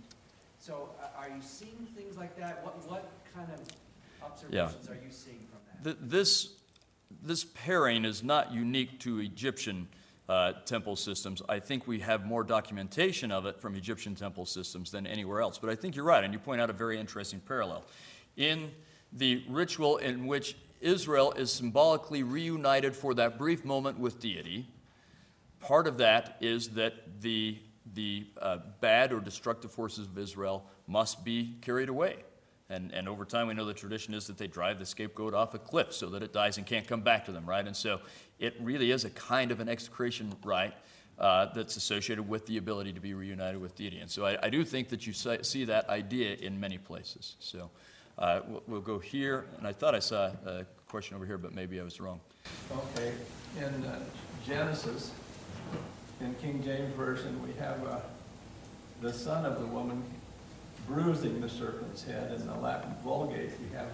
so 0.58 0.90
uh, 1.00 1.18
are 1.18 1.28
you 1.30 1.40
seeing 1.40 1.88
things 1.96 2.18
like 2.18 2.36
that? 2.38 2.62
What 2.62 2.86
what 2.86 3.08
kind 3.34 3.48
of 3.50 3.60
observations 4.22 4.84
yeah. 4.84 4.92
are 4.92 5.00
you 5.02 5.10
seeing 5.10 5.46
from 5.48 5.60
that? 5.72 5.98
The, 5.98 6.06
this 6.06 6.57
this 7.22 7.44
pairing 7.44 8.04
is 8.04 8.22
not 8.22 8.52
unique 8.52 9.00
to 9.00 9.20
Egyptian 9.20 9.88
uh, 10.28 10.52
temple 10.66 10.94
systems. 10.94 11.42
I 11.48 11.58
think 11.58 11.86
we 11.86 12.00
have 12.00 12.26
more 12.26 12.44
documentation 12.44 13.32
of 13.32 13.46
it 13.46 13.60
from 13.60 13.74
Egyptian 13.74 14.14
temple 14.14 14.44
systems 14.44 14.90
than 14.90 15.06
anywhere 15.06 15.40
else. 15.40 15.58
But 15.58 15.70
I 15.70 15.74
think 15.74 15.96
you're 15.96 16.04
right, 16.04 16.22
and 16.22 16.32
you 16.32 16.38
point 16.38 16.60
out 16.60 16.68
a 16.68 16.74
very 16.74 16.98
interesting 16.98 17.40
parallel. 17.40 17.84
In 18.36 18.70
the 19.12 19.42
ritual 19.48 19.96
in 19.96 20.26
which 20.26 20.54
Israel 20.80 21.32
is 21.32 21.50
symbolically 21.50 22.22
reunited 22.22 22.94
for 22.94 23.14
that 23.14 23.38
brief 23.38 23.64
moment 23.64 23.98
with 23.98 24.20
deity, 24.20 24.68
part 25.60 25.86
of 25.86 25.96
that 25.98 26.36
is 26.40 26.68
that 26.70 27.20
the, 27.22 27.58
the 27.94 28.26
uh, 28.40 28.58
bad 28.80 29.12
or 29.12 29.20
destructive 29.20 29.72
forces 29.72 30.06
of 30.06 30.18
Israel 30.18 30.66
must 30.86 31.24
be 31.24 31.56
carried 31.62 31.88
away. 31.88 32.16
And, 32.70 32.92
and 32.92 33.08
over 33.08 33.24
time, 33.24 33.48
we 33.48 33.54
know 33.54 33.64
the 33.64 33.72
tradition 33.72 34.12
is 34.12 34.26
that 34.26 34.36
they 34.36 34.46
drive 34.46 34.78
the 34.78 34.84
scapegoat 34.84 35.32
off 35.32 35.54
a 35.54 35.58
cliff 35.58 35.94
so 35.94 36.10
that 36.10 36.22
it 36.22 36.32
dies 36.34 36.58
and 36.58 36.66
can't 36.66 36.86
come 36.86 37.00
back 37.00 37.24
to 37.24 37.32
them, 37.32 37.46
right? 37.46 37.66
And 37.66 37.74
so 37.74 38.00
it 38.38 38.56
really 38.60 38.90
is 38.90 39.04
a 39.04 39.10
kind 39.10 39.50
of 39.50 39.60
an 39.60 39.68
execration 39.68 40.34
rite 40.44 40.74
uh, 41.18 41.46
that's 41.54 41.76
associated 41.76 42.28
with 42.28 42.46
the 42.46 42.58
ability 42.58 42.92
to 42.92 43.00
be 43.00 43.14
reunited 43.14 43.60
with 43.60 43.74
deity. 43.74 43.98
And 43.98 44.10
so 44.10 44.26
I, 44.26 44.38
I 44.42 44.50
do 44.50 44.64
think 44.64 44.90
that 44.90 45.06
you 45.06 45.12
see 45.12 45.64
that 45.64 45.88
idea 45.88 46.34
in 46.34 46.60
many 46.60 46.76
places. 46.78 47.36
So 47.40 47.70
uh, 48.18 48.40
we'll, 48.46 48.62
we'll, 48.66 48.80
go 48.80 48.98
here, 48.98 49.46
and 49.58 49.66
I 49.66 49.72
thought 49.72 49.94
I 49.94 49.98
saw 50.00 50.30
a 50.44 50.66
question 50.88 51.16
over 51.16 51.24
here, 51.24 51.38
but 51.38 51.54
maybe 51.54 51.80
I 51.80 51.84
was 51.84 52.00
wrong. 52.00 52.20
Okay. 52.70 53.14
In 53.56 53.84
uh, 53.84 53.98
Genesis, 54.46 55.12
in 56.20 56.34
King 56.34 56.62
James 56.62 56.94
Version, 56.94 57.40
we 57.46 57.52
have 57.54 57.84
uh, 57.86 58.00
the 59.00 59.12
son 59.12 59.44
of 59.44 59.60
the 59.60 59.66
woman 59.66 60.02
bruising 60.88 61.40
the 61.40 61.48
serpent's 61.48 62.02
head. 62.04 62.32
In 62.32 62.46
the 62.46 62.54
Latin 62.54 62.94
Vulgate, 63.04 63.50
we 63.60 63.76
have 63.76 63.88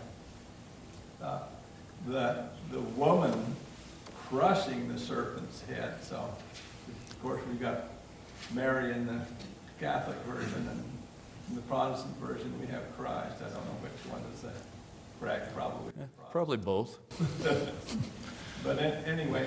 uh, 1.23 1.39
the, 2.07 2.45
the 2.71 2.81
woman 2.81 3.57
crushing 4.29 4.93
the 4.93 4.99
serpent's 4.99 5.63
head. 5.63 5.95
So, 6.03 6.17
of 6.17 7.23
course, 7.23 7.41
we've 7.49 7.61
got 7.61 7.91
Mary 8.53 8.93
in 8.93 9.07
the 9.07 9.21
Catholic 9.81 10.17
version, 10.27 10.67
and 10.71 10.85
in 11.51 11.57
the 11.57 11.63
Protestant 11.63 12.17
version, 12.19 12.53
we 12.61 12.67
have 12.69 12.83
Christ. 12.97 13.37
I 13.39 13.45
don't 13.45 13.65
know 13.65 13.79
which 13.83 14.13
one 14.13 14.23
is 14.33 14.41
the 14.41 14.51
correct, 15.21 15.55
probably. 15.55 15.93
Yeah, 15.99 16.07
probably 16.31 16.59
both. 16.59 16.99
But 18.65 18.79
an- 18.79 19.05
anyway, 19.05 19.47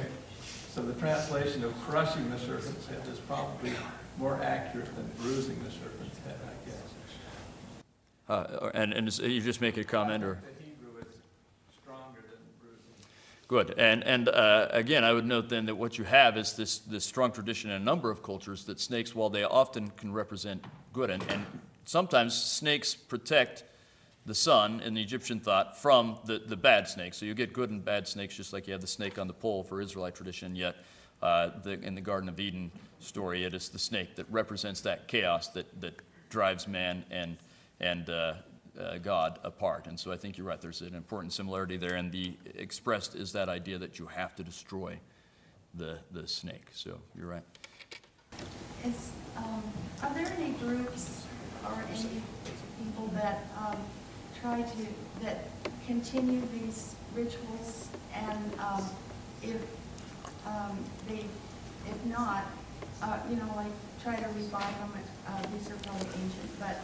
so 0.69 0.83
the 0.83 0.93
translation 0.93 1.63
of 1.63 1.73
crushing 1.81 2.29
the 2.29 2.37
serpent's 2.37 2.85
head 2.85 3.01
is 3.11 3.17
probably 3.21 3.71
more 4.19 4.39
accurate 4.43 4.95
than 4.95 5.09
bruising 5.17 5.57
the 5.63 5.71
serpent's 5.71 6.19
head. 6.19 6.37
Uh, 8.29 8.69
And, 8.73 8.93
and 8.93 9.19
you 9.19 9.41
just 9.41 9.61
make 9.61 9.77
a 9.77 9.83
comment, 9.83 10.23
or? 10.23 10.41
The 10.59 10.63
Hebrew 10.65 10.99
is 10.99 11.07
stronger 11.81 12.21
than 12.29 12.39
bruising. 12.61 13.07
Good. 13.47 13.73
And, 13.77 14.03
and 14.03 14.27
uh, 14.27 14.67
again, 14.71 15.03
I 15.03 15.13
would 15.13 15.25
note 15.25 15.49
then 15.49 15.65
that 15.67 15.75
what 15.75 15.97
you 15.97 16.03
have 16.03 16.37
is 16.37 16.53
this, 16.53 16.79
this 16.79 17.05
strong 17.05 17.31
tradition 17.31 17.71
in 17.71 17.81
a 17.81 17.85
number 17.85 18.11
of 18.11 18.21
cultures 18.21 18.65
that 18.65 18.79
snakes, 18.79 19.15
while 19.15 19.29
they 19.29 19.43
often 19.43 19.91
can 19.91 20.11
represent 20.11 20.65
good, 20.91 21.09
and, 21.09 21.23
and 21.29 21.45
sometimes 21.85 22.35
snakes 22.35 22.95
protect 22.95 23.63
the 24.25 24.35
sun 24.35 24.81
in 24.81 24.93
the 24.93 25.01
Egyptian 25.01 25.39
thought 25.39 25.77
from 25.77 26.17
the, 26.25 26.39
the 26.39 26.57
bad 26.57 26.85
snakes. 26.85 27.15
So 27.15 27.25
you 27.25 27.33
get 27.33 27.53
good 27.53 27.69
and 27.69 27.85
bad 27.85 28.09
snakes, 28.09 28.35
just 28.35 28.51
like 28.51 28.67
you 28.67 28.73
have 28.73 28.81
the 28.81 28.87
snake 28.87 29.17
on 29.17 29.27
the 29.27 29.33
pole 29.33 29.63
for 29.63 29.79
Israelite 29.79 30.15
tradition, 30.15 30.53
yet 30.53 30.75
uh, 31.21 31.51
the, 31.63 31.79
in 31.81 31.95
the 31.95 32.01
Garden 32.01 32.27
of 32.27 32.37
Eden 32.37 32.71
story, 32.99 33.45
it 33.45 33.53
is 33.53 33.69
the 33.69 33.79
snake 33.79 34.15
that 34.15 34.25
represents 34.29 34.81
that 34.81 35.07
chaos 35.07 35.47
that, 35.49 35.65
that 35.79 35.93
drives 36.29 36.67
man 36.67 37.05
and, 37.09 37.37
and 37.79 38.09
uh, 38.09 38.33
uh, 38.79 38.97
God 38.97 39.39
apart. 39.43 39.87
And 39.87 39.99
so 39.99 40.11
I 40.11 40.17
think 40.17 40.37
you're 40.37 40.47
right, 40.47 40.61
there's 40.61 40.81
an 40.81 40.95
important 40.95 41.33
similarity 41.33 41.77
there, 41.77 41.95
and 41.95 42.11
the 42.11 42.37
expressed 42.55 43.15
is 43.15 43.31
that 43.33 43.49
idea 43.49 43.77
that 43.77 43.99
you 43.99 44.07
have 44.07 44.35
to 44.35 44.43
destroy 44.43 44.99
the, 45.73 45.99
the 46.11 46.27
snake. 46.27 46.67
So 46.73 46.99
you're 47.15 47.27
right. 47.27 47.43
Is, 48.85 49.11
um, 49.35 49.63
are 50.03 50.13
there 50.13 50.31
any 50.37 50.51
groups 50.53 51.23
or 51.65 51.83
any 51.89 52.21
people 52.77 53.07
that, 53.13 53.47
um, 53.57 53.77
try 54.41 54.61
to, 54.61 54.87
that 55.23 55.49
continue 55.85 56.41
these 56.53 56.95
rituals? 57.15 57.89
And, 58.13 58.59
um, 58.59 58.85
if, 59.41 59.61
um, 60.45 60.77
they, 61.07 61.25
if 61.87 62.05
not, 62.05 62.45
uh, 63.01 63.19
you 63.29 63.35
know, 63.35 63.51
like, 63.55 63.71
try 64.03 64.15
to 64.15 64.27
revive 64.29 64.77
them, 64.79 64.91
uh, 65.27 65.41
these 65.53 65.69
are 65.69 65.75
probably 65.75 66.07
ancient, 66.07 66.59
but 66.59 66.81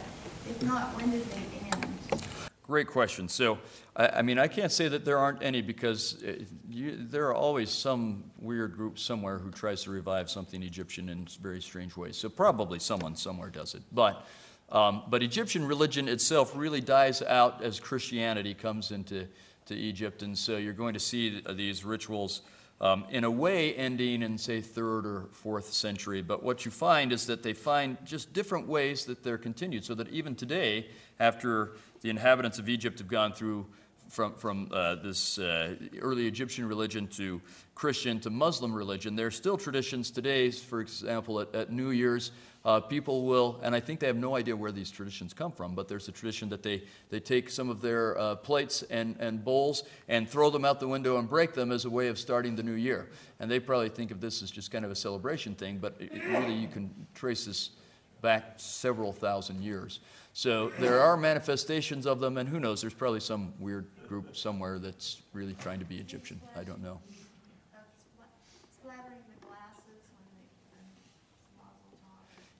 if 0.48 0.62
not, 0.62 0.94
when 0.96 1.10
did 1.10 1.24
they 1.30 1.42
end? 1.70 2.22
Great 2.62 2.86
question. 2.86 3.28
So, 3.28 3.58
I, 3.94 4.08
I 4.08 4.22
mean, 4.22 4.38
I 4.38 4.48
can't 4.48 4.72
say 4.72 4.88
that 4.88 5.04
there 5.04 5.18
aren't 5.18 5.42
any 5.42 5.60
because 5.60 6.22
uh, 6.22 6.44
you, 6.68 6.96
there 6.98 7.26
are 7.28 7.34
always 7.34 7.70
some 7.70 8.24
weird 8.38 8.74
group 8.74 8.98
somewhere 8.98 9.38
who 9.38 9.50
tries 9.50 9.82
to 9.84 9.90
revive 9.90 10.30
something 10.30 10.62
Egyptian 10.62 11.10
in 11.10 11.26
very 11.42 11.60
strange 11.60 11.94
ways. 11.96 12.16
So, 12.16 12.30
probably 12.30 12.78
someone 12.78 13.16
somewhere 13.16 13.50
does 13.50 13.74
it. 13.74 13.82
But, 13.92 14.26
um, 14.70 15.02
but 15.08 15.22
Egyptian 15.22 15.66
religion 15.66 16.08
itself 16.08 16.52
really 16.56 16.80
dies 16.80 17.20
out 17.20 17.62
as 17.62 17.78
Christianity 17.78 18.54
comes 18.54 18.92
into 18.92 19.26
to 19.66 19.74
Egypt. 19.74 20.22
And 20.22 20.36
so, 20.36 20.56
you're 20.56 20.72
going 20.72 20.94
to 20.94 21.00
see 21.00 21.42
these 21.50 21.84
rituals. 21.84 22.40
Um, 22.80 23.04
in 23.08 23.24
a 23.24 23.30
way, 23.30 23.74
ending 23.74 24.22
in, 24.22 24.36
say, 24.36 24.60
third 24.60 25.06
or 25.06 25.28
fourth 25.30 25.72
century. 25.72 26.22
But 26.22 26.42
what 26.42 26.64
you 26.64 26.70
find 26.70 27.12
is 27.12 27.26
that 27.26 27.42
they 27.42 27.54
find 27.54 27.96
just 28.04 28.32
different 28.32 28.66
ways 28.66 29.04
that 29.06 29.22
they're 29.22 29.38
continued, 29.38 29.84
so 29.84 29.94
that 29.94 30.08
even 30.08 30.34
today, 30.34 30.88
after 31.18 31.76
the 32.00 32.10
inhabitants 32.10 32.58
of 32.58 32.68
Egypt 32.68 32.98
have 32.98 33.08
gone 33.08 33.32
through 33.32 33.66
from, 34.14 34.34
from 34.34 34.68
uh, 34.72 34.94
this 34.94 35.38
uh, 35.38 35.74
early 36.00 36.26
Egyptian 36.26 36.68
religion 36.68 37.08
to 37.08 37.40
Christian 37.74 38.20
to 38.20 38.30
Muslim 38.30 38.72
religion, 38.72 39.16
there 39.16 39.26
are 39.26 39.32
still 39.32 39.58
traditions 39.58 40.10
today, 40.10 40.50
for 40.50 40.80
example, 40.80 41.40
at, 41.40 41.52
at 41.54 41.72
New 41.72 41.90
Year's, 41.90 42.30
uh, 42.64 42.80
people 42.80 43.24
will, 43.26 43.60
and 43.62 43.74
I 43.74 43.80
think 43.80 44.00
they 44.00 44.06
have 44.06 44.16
no 44.16 44.36
idea 44.36 44.56
where 44.56 44.72
these 44.72 44.90
traditions 44.90 45.34
come 45.34 45.52
from, 45.52 45.74
but 45.74 45.88
there's 45.88 46.08
a 46.08 46.12
tradition 46.12 46.48
that 46.50 46.62
they, 46.62 46.84
they 47.10 47.20
take 47.20 47.50
some 47.50 47.68
of 47.68 47.82
their 47.82 48.16
uh, 48.16 48.36
plates 48.36 48.82
and, 48.84 49.16
and 49.18 49.44
bowls 49.44 49.82
and 50.08 50.28
throw 50.28 50.48
them 50.48 50.64
out 50.64 50.80
the 50.80 50.88
window 50.88 51.18
and 51.18 51.28
break 51.28 51.52
them 51.52 51.72
as 51.72 51.84
a 51.84 51.90
way 51.90 52.08
of 52.08 52.18
starting 52.18 52.56
the 52.56 52.62
new 52.62 52.72
year. 52.72 53.10
And 53.40 53.50
they 53.50 53.60
probably 53.60 53.90
think 53.90 54.12
of 54.12 54.20
this 54.20 54.42
as 54.42 54.50
just 54.50 54.70
kind 54.70 54.84
of 54.84 54.90
a 54.90 54.96
celebration 54.96 55.54
thing, 55.54 55.78
but 55.78 55.96
it, 55.98 56.12
really 56.24 56.54
you 56.54 56.68
can 56.68 56.90
trace 57.14 57.44
this 57.44 57.70
back 58.22 58.54
several 58.56 59.12
thousand 59.12 59.62
years. 59.62 60.00
So 60.32 60.72
there 60.80 61.00
are 61.00 61.16
manifestations 61.16 62.06
of 62.06 62.18
them, 62.18 62.38
and 62.38 62.48
who 62.48 62.58
knows, 62.58 62.80
there's 62.80 62.94
probably 62.94 63.20
some 63.20 63.52
weird 63.60 63.86
group 64.08 64.36
somewhere 64.36 64.78
that's 64.78 65.22
really 65.32 65.54
trying 65.54 65.78
to 65.78 65.84
be 65.84 65.96
Egyptian. 65.96 66.40
I 66.56 66.64
don't 66.64 66.82
know. 66.82 67.00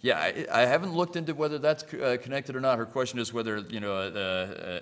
Yeah, 0.04 0.18
I, 0.18 0.46
I 0.52 0.60
haven't 0.66 0.94
looked 0.94 1.16
into 1.16 1.34
whether 1.34 1.58
that's 1.58 1.82
uh, 1.94 2.18
connected 2.20 2.54
or 2.54 2.60
not. 2.60 2.76
Her 2.76 2.84
question 2.84 3.18
is 3.18 3.32
whether, 3.32 3.60
you 3.70 3.80
know, 3.80 3.94
uh, 3.94 4.10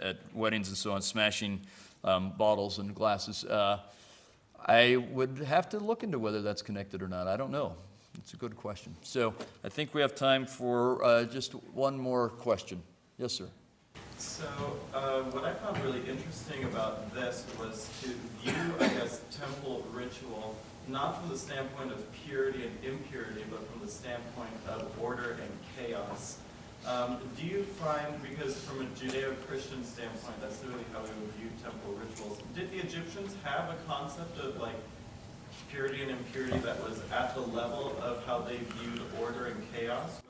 uh, 0.02 0.08
at 0.08 0.16
weddings 0.34 0.66
and 0.66 0.76
so 0.76 0.90
on, 0.90 1.00
smashing 1.00 1.60
um, 2.02 2.32
bottles 2.36 2.80
and 2.80 2.92
glasses. 2.92 3.44
Uh, 3.44 3.78
I 4.66 4.96
would 4.96 5.38
have 5.38 5.68
to 5.68 5.78
look 5.78 6.02
into 6.02 6.18
whether 6.18 6.42
that's 6.42 6.60
connected 6.60 7.02
or 7.02 7.08
not. 7.08 7.28
I 7.28 7.36
don't 7.36 7.52
know. 7.52 7.76
It's 8.18 8.34
a 8.34 8.36
good 8.36 8.56
question. 8.56 8.96
So 9.02 9.32
I 9.62 9.68
think 9.68 9.94
we 9.94 10.00
have 10.00 10.16
time 10.16 10.44
for 10.44 11.04
uh, 11.04 11.24
just 11.24 11.52
one 11.72 11.96
more 11.96 12.28
question. 12.28 12.82
Yes, 13.16 13.32
sir. 13.32 13.48
So, 14.22 14.46
uh, 14.94 15.22
what 15.34 15.44
I 15.44 15.52
found 15.52 15.82
really 15.82 15.98
interesting 16.08 16.62
about 16.62 17.12
this 17.12 17.44
was 17.58 17.88
to 18.02 18.08
view, 18.40 18.54
I 18.78 18.86
guess, 18.86 19.20
temple 19.32 19.84
ritual 19.92 20.54
not 20.86 21.20
from 21.20 21.28
the 21.28 21.36
standpoint 21.36 21.90
of 21.90 22.00
purity 22.24 22.64
and 22.64 22.84
impurity, 22.84 23.44
but 23.50 23.68
from 23.70 23.80
the 23.80 23.90
standpoint 23.90 24.54
of 24.68 24.90
order 25.00 25.38
and 25.42 25.50
chaos. 25.76 26.38
Um, 26.86 27.18
do 27.36 27.44
you 27.44 27.64
find, 27.64 28.22
because 28.22 28.56
from 28.60 28.82
a 28.82 28.84
Judeo-Christian 28.98 29.84
standpoint, 29.84 30.40
that's 30.40 30.62
really 30.64 30.84
how 30.92 31.00
we 31.00 31.10
would 31.20 31.34
view 31.34 31.50
temple 31.62 31.92
rituals, 31.92 32.38
did 32.54 32.70
the 32.70 32.78
Egyptians 32.78 33.34
have 33.42 33.70
a 33.70 33.76
concept 33.88 34.38
of 34.38 34.60
like 34.60 34.76
purity 35.70 36.00
and 36.02 36.12
impurity 36.12 36.58
that 36.58 36.80
was 36.88 37.00
at 37.12 37.34
the 37.34 37.40
level 37.40 37.96
of 38.00 38.24
how 38.24 38.38
they 38.38 38.56
viewed 38.56 39.02
order 39.20 39.46
and 39.46 39.74
chaos? 39.74 40.20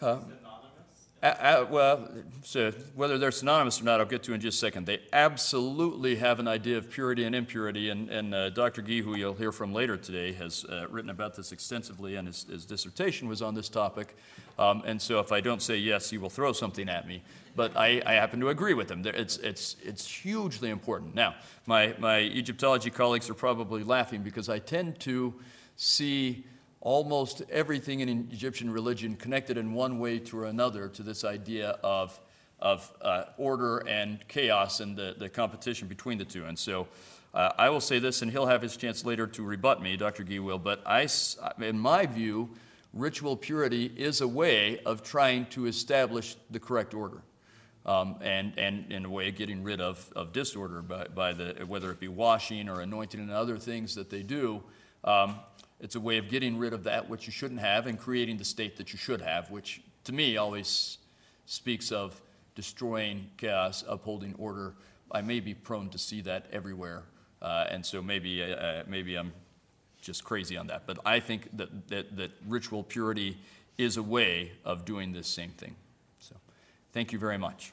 Uh, 1.22 1.66
well, 1.70 2.08
so 2.42 2.72
whether 2.96 3.16
they're 3.16 3.30
synonymous 3.30 3.80
or 3.80 3.84
not, 3.84 4.00
I'll 4.00 4.06
get 4.06 4.24
to 4.24 4.32
in 4.32 4.40
just 4.40 4.56
a 4.56 4.58
second. 4.58 4.86
They 4.86 5.02
absolutely 5.12 6.16
have 6.16 6.40
an 6.40 6.48
idea 6.48 6.78
of 6.78 6.90
purity 6.90 7.22
and 7.22 7.32
impurity, 7.32 7.90
and, 7.90 8.10
and 8.10 8.34
uh, 8.34 8.50
Dr. 8.50 8.82
Gee, 8.82 9.02
who 9.02 9.16
you'll 9.16 9.34
hear 9.34 9.52
from 9.52 9.72
later 9.72 9.96
today, 9.96 10.32
has 10.32 10.64
uh, 10.64 10.88
written 10.90 11.10
about 11.10 11.36
this 11.36 11.52
extensively, 11.52 12.16
and 12.16 12.26
his, 12.26 12.42
his 12.50 12.66
dissertation 12.66 13.28
was 13.28 13.40
on 13.40 13.54
this 13.54 13.68
topic. 13.68 14.16
Um, 14.58 14.82
and 14.84 15.00
so 15.00 15.20
if 15.20 15.30
I 15.30 15.40
don't 15.40 15.62
say 15.62 15.76
yes, 15.76 16.10
he 16.10 16.18
will 16.18 16.28
throw 16.28 16.52
something 16.52 16.88
at 16.88 17.06
me. 17.06 17.22
But 17.54 17.76
I, 17.76 18.02
I 18.04 18.14
happen 18.14 18.40
to 18.40 18.48
agree 18.48 18.74
with 18.74 18.90
him. 18.90 19.02
It's, 19.06 19.36
it's, 19.36 19.76
it's 19.84 20.08
hugely 20.08 20.70
important. 20.70 21.14
Now, 21.14 21.36
my, 21.66 21.94
my 22.00 22.18
Egyptology 22.18 22.90
colleagues 22.90 23.30
are 23.30 23.34
probably 23.34 23.84
laughing 23.84 24.22
because 24.22 24.48
I 24.48 24.58
tend 24.58 24.98
to 25.00 25.34
see 25.76 26.46
almost 26.82 27.42
everything 27.48 28.00
in 28.00 28.08
Egyptian 28.32 28.68
religion 28.68 29.14
connected 29.14 29.56
in 29.56 29.72
one 29.72 30.00
way 30.00 30.18
to 30.18 30.44
another 30.44 30.88
to 30.88 31.02
this 31.04 31.24
idea 31.24 31.78
of, 31.84 32.20
of 32.60 32.92
uh, 33.00 33.24
order 33.38 33.78
and 33.86 34.18
chaos 34.26 34.80
and 34.80 34.96
the, 34.96 35.14
the 35.16 35.28
competition 35.28 35.86
between 35.86 36.18
the 36.18 36.24
two. 36.24 36.44
And 36.44 36.58
so 36.58 36.88
uh, 37.34 37.52
I 37.56 37.70
will 37.70 37.80
say 37.80 38.00
this, 38.00 38.20
and 38.20 38.32
he'll 38.32 38.46
have 38.46 38.60
his 38.60 38.76
chance 38.76 39.04
later 39.04 39.28
to 39.28 39.44
rebut 39.44 39.80
me, 39.80 39.96
Dr. 39.96 40.24
Gee 40.24 40.40
will, 40.40 40.58
but 40.58 40.82
I, 40.84 41.06
in 41.60 41.78
my 41.78 42.04
view, 42.04 42.50
ritual 42.92 43.36
purity 43.36 43.86
is 43.86 44.20
a 44.20 44.28
way 44.28 44.80
of 44.80 45.04
trying 45.04 45.46
to 45.46 45.66
establish 45.66 46.36
the 46.50 46.58
correct 46.58 46.94
order. 46.94 47.22
Um, 47.86 48.16
and, 48.20 48.52
and 48.58 48.92
in 48.92 49.04
a 49.04 49.10
way 49.10 49.28
of 49.28 49.36
getting 49.36 49.64
rid 49.64 49.80
of, 49.80 50.08
of 50.14 50.32
disorder 50.32 50.82
by, 50.82 51.06
by 51.06 51.32
the, 51.32 51.64
whether 51.66 51.90
it 51.90 51.98
be 51.98 52.06
washing 52.06 52.68
or 52.68 52.80
anointing 52.80 53.18
and 53.18 53.30
other 53.30 53.58
things 53.58 53.94
that 53.96 54.08
they 54.08 54.22
do. 54.22 54.62
Um, 55.04 55.40
it's 55.82 55.96
a 55.96 56.00
way 56.00 56.16
of 56.16 56.28
getting 56.28 56.56
rid 56.56 56.72
of 56.72 56.84
that 56.84 57.10
which 57.10 57.26
you 57.26 57.32
shouldn't 57.32 57.60
have 57.60 57.88
and 57.88 57.98
creating 57.98 58.38
the 58.38 58.44
state 58.44 58.76
that 58.76 58.92
you 58.92 58.98
should 58.98 59.20
have, 59.20 59.50
which 59.50 59.82
to 60.04 60.12
me 60.12 60.36
always 60.36 60.98
speaks 61.44 61.90
of 61.90 62.22
destroying 62.54 63.28
chaos, 63.36 63.84
upholding 63.88 64.34
order. 64.38 64.74
I 65.10 65.22
may 65.22 65.40
be 65.40 65.54
prone 65.54 65.90
to 65.90 65.98
see 65.98 66.20
that 66.22 66.46
everywhere, 66.52 67.02
uh, 67.42 67.66
and 67.68 67.84
so 67.84 68.00
maybe, 68.00 68.42
uh, 68.42 68.54
uh, 68.54 68.82
maybe 68.86 69.16
I'm 69.16 69.32
just 70.00 70.22
crazy 70.22 70.56
on 70.56 70.68
that. 70.68 70.84
But 70.86 71.00
I 71.04 71.18
think 71.18 71.48
that, 71.56 71.88
that, 71.88 72.16
that 72.16 72.30
ritual 72.46 72.84
purity 72.84 73.38
is 73.76 73.96
a 73.96 74.02
way 74.02 74.52
of 74.64 74.84
doing 74.84 75.12
this 75.12 75.26
same 75.26 75.50
thing. 75.50 75.74
So 76.20 76.36
thank 76.92 77.12
you 77.12 77.18
very 77.18 77.38
much. 77.38 77.72